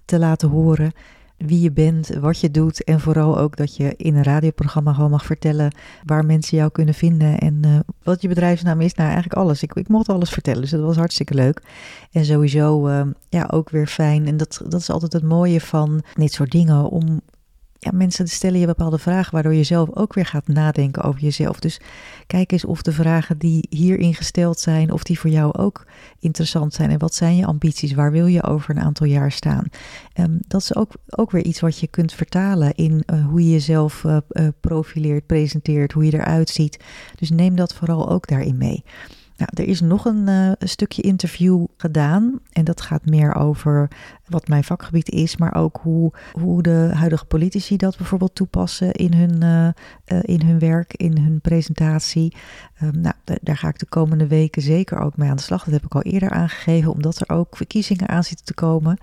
te 0.04 0.18
laten 0.18 0.48
horen 0.48 0.92
wie 1.36 1.60
je 1.60 1.72
bent, 1.72 2.08
wat 2.20 2.40
je 2.40 2.50
doet. 2.50 2.84
En 2.84 3.00
vooral 3.00 3.38
ook 3.38 3.56
dat 3.56 3.76
je 3.76 3.94
in 3.96 4.14
een 4.16 4.22
radioprogramma 4.22 4.92
gewoon 4.92 5.10
mag 5.10 5.24
vertellen 5.24 5.72
waar 6.04 6.24
mensen 6.24 6.56
jou 6.56 6.70
kunnen 6.70 6.94
vinden. 6.94 7.38
En 7.38 7.62
uh, 7.66 7.78
wat 8.02 8.22
je 8.22 8.28
bedrijfsnaam 8.28 8.80
is. 8.80 8.94
Nou, 8.94 9.10
eigenlijk 9.10 9.40
alles. 9.40 9.62
Ik, 9.62 9.74
ik 9.74 9.88
mocht 9.88 10.08
alles 10.08 10.30
vertellen, 10.30 10.60
dus 10.60 10.70
dat 10.70 10.80
was 10.80 10.96
hartstikke 10.96 11.34
leuk. 11.34 11.62
En 12.12 12.24
sowieso 12.24 12.88
uh, 12.88 13.00
ja, 13.28 13.48
ook 13.50 13.70
weer 13.70 13.86
fijn. 13.86 14.26
En 14.26 14.36
dat, 14.36 14.60
dat 14.68 14.80
is 14.80 14.90
altijd 14.90 15.12
het 15.12 15.22
mooie 15.22 15.60
van 15.60 16.02
dit 16.14 16.32
soort 16.32 16.50
dingen. 16.50 16.90
Om 16.90 17.20
ja, 17.86 17.96
mensen 17.96 18.28
stellen 18.28 18.60
je 18.60 18.66
bepaalde 18.66 18.98
vragen, 18.98 19.32
waardoor 19.32 19.54
je 19.54 19.62
zelf 19.62 19.94
ook 19.94 20.14
weer 20.14 20.26
gaat 20.26 20.48
nadenken 20.48 21.02
over 21.02 21.20
jezelf. 21.20 21.60
Dus 21.60 21.80
kijk 22.26 22.52
eens 22.52 22.64
of 22.64 22.82
de 22.82 22.92
vragen 22.92 23.38
die 23.38 23.66
hierin 23.70 24.14
gesteld 24.14 24.58
zijn, 24.58 24.92
of 24.92 25.02
die 25.02 25.18
voor 25.18 25.30
jou 25.30 25.52
ook 25.52 25.86
interessant 26.20 26.74
zijn. 26.74 26.90
En 26.90 26.98
wat 26.98 27.14
zijn 27.14 27.36
je 27.36 27.46
ambities? 27.46 27.92
Waar 27.92 28.12
wil 28.12 28.26
je 28.26 28.42
over 28.42 28.70
een 28.70 28.82
aantal 28.82 29.06
jaar 29.06 29.32
staan? 29.32 29.64
Um, 30.14 30.38
dat 30.48 30.60
is 30.60 30.74
ook, 30.74 30.92
ook 31.06 31.30
weer 31.30 31.44
iets 31.44 31.60
wat 31.60 31.78
je 31.78 31.86
kunt 31.86 32.12
vertalen 32.12 32.74
in 32.74 33.02
uh, 33.06 33.26
hoe 33.26 33.44
je 33.44 33.50
jezelf 33.50 34.04
uh, 34.04 34.16
uh, 34.30 34.48
profileert, 34.60 35.26
presenteert, 35.26 35.92
hoe 35.92 36.04
je 36.04 36.14
eruit 36.14 36.48
ziet. 36.48 36.84
Dus 37.16 37.30
neem 37.30 37.56
dat 37.56 37.74
vooral 37.74 38.10
ook 38.10 38.26
daarin 38.26 38.56
mee. 38.56 38.84
Nou, 39.36 39.50
er 39.54 39.64
is 39.64 39.80
nog 39.80 40.04
een, 40.04 40.28
uh, 40.28 40.52
stukje 40.58 41.02
interview 41.02 41.64
gedaan. 41.76 42.40
En 42.52 42.64
dat 42.64 42.80
gaat 42.80 43.06
meer 43.06 43.34
over 43.34 43.88
wat 44.26 44.48
mijn 44.48 44.64
vakgebied 44.64 45.10
is, 45.10 45.36
maar 45.36 45.54
ook 45.54 45.78
hoe, 45.82 46.12
hoe 46.32 46.62
de 46.62 46.90
huidige 46.94 47.24
politici 47.24 47.76
dat 47.76 47.96
bijvoorbeeld 47.96 48.34
toepassen 48.34 48.92
in 48.92 49.14
hun, 49.14 49.42
uh, 49.42 49.66
uh, 50.12 50.22
in 50.22 50.46
hun 50.46 50.58
werk, 50.58 50.92
in 50.94 51.18
hun 51.18 51.40
presentatie. 51.40 52.36
Um, 52.82 53.00
nou, 53.00 53.14
daar 53.42 53.56
ga 53.56 53.68
ik 53.68 53.78
de 53.78 53.86
komende 53.86 54.26
weken 54.26 54.62
zeker 54.62 54.98
ook 54.98 55.16
mee 55.16 55.30
aan 55.30 55.36
de 55.36 55.42
slag. 55.42 55.64
Dat 55.64 55.74
heb 55.74 55.84
ik 55.84 55.94
al 55.94 56.02
eerder 56.02 56.30
aangegeven, 56.30 56.92
omdat 56.92 57.20
er 57.20 57.36
ook 57.36 57.56
verkiezingen 57.56 58.08
aan 58.08 58.24
zitten 58.24 58.46
te 58.46 58.54
komen. 58.54 58.98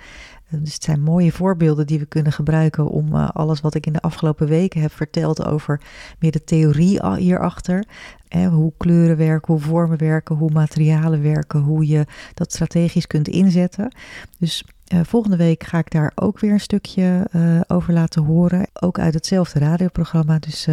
Dus 0.62 0.74
het 0.74 0.84
zijn 0.84 1.02
mooie 1.02 1.32
voorbeelden 1.32 1.88
die 1.88 2.00
we 2.00 2.06
kunnen 2.06 2.32
gebruiken 2.32 2.88
om 2.88 3.16
uh, 3.16 3.30
alles 3.30 3.62
wat 3.62 3.76
ik 3.76 3.86
in 3.86 3.94
de 3.94 4.02
afgelopen 4.02 4.48
weken 4.48 4.82
heb 4.82 4.92
verteld 4.92 5.46
over 5.46 5.82
meer 6.20 6.32
de 6.32 6.44
theorie 6.44 7.16
hierachter. 7.16 7.86
Hè, 8.28 8.48
hoe 8.48 8.74
kleuren 8.78 9.18
werken, 9.18 9.54
hoe 9.54 9.64
vormen 9.64 9.98
werken, 9.98 10.36
hoe 10.36 10.52
materialen 10.52 11.22
werken, 11.22 11.60
hoe 11.60 11.88
je 11.88 12.06
dat 12.34 12.52
strategisch 12.52 13.08
kunt 13.08 13.28
inzetten. 13.28 13.96
Dus 14.40 14.66
uh, 14.94 15.00
volgende 15.04 15.38
week 15.38 15.64
ga 15.64 15.78
ik 15.78 15.92
daar 15.92 16.12
ook 16.16 16.40
weer 16.40 16.52
een 16.52 16.60
stukje 16.60 17.28
uh, 17.36 17.62
over 17.68 17.94
laten 17.94 18.24
horen. 18.24 18.68
Ook 18.74 19.00
uit 19.00 19.14
hetzelfde 19.14 19.60
radioprogramma. 19.60 20.40
Dus 20.40 20.68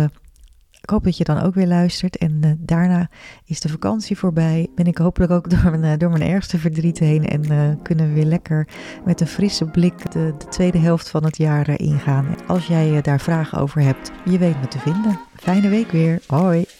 ik 0.80 0.90
hoop 0.90 1.04
dat 1.04 1.16
je 1.16 1.24
dan 1.24 1.40
ook 1.40 1.54
weer 1.54 1.66
luistert. 1.66 2.16
En 2.16 2.40
uh, 2.44 2.50
daarna 2.58 3.10
is 3.44 3.60
de 3.60 3.68
vakantie 3.68 4.18
voorbij. 4.18 4.68
Ben 4.74 4.86
ik 4.86 4.98
hopelijk 4.98 5.32
ook 5.32 5.50
door 5.50 5.70
mijn, 5.70 5.92
uh, 5.92 5.98
door 5.98 6.10
mijn 6.10 6.30
ergste 6.30 6.58
verdriet 6.58 6.98
heen. 6.98 7.28
En 7.28 7.52
uh, 7.52 7.82
kunnen 7.82 8.08
we 8.08 8.14
weer 8.14 8.24
lekker 8.24 8.68
met 9.04 9.20
een 9.20 9.26
frisse 9.26 9.64
blik 9.64 10.10
de, 10.12 10.34
de 10.38 10.48
tweede 10.48 10.78
helft 10.78 11.10
van 11.10 11.24
het 11.24 11.36
jaar 11.36 11.80
ingaan. 11.80 12.26
Als 12.46 12.66
jij 12.66 13.00
daar 13.00 13.20
vragen 13.20 13.58
over 13.58 13.80
hebt, 13.80 14.10
je 14.24 14.38
weet 14.38 14.60
me 14.60 14.68
te 14.68 14.78
vinden. 14.78 15.18
Fijne 15.36 15.68
week 15.68 15.90
weer. 15.90 16.22
Hoi. 16.26 16.79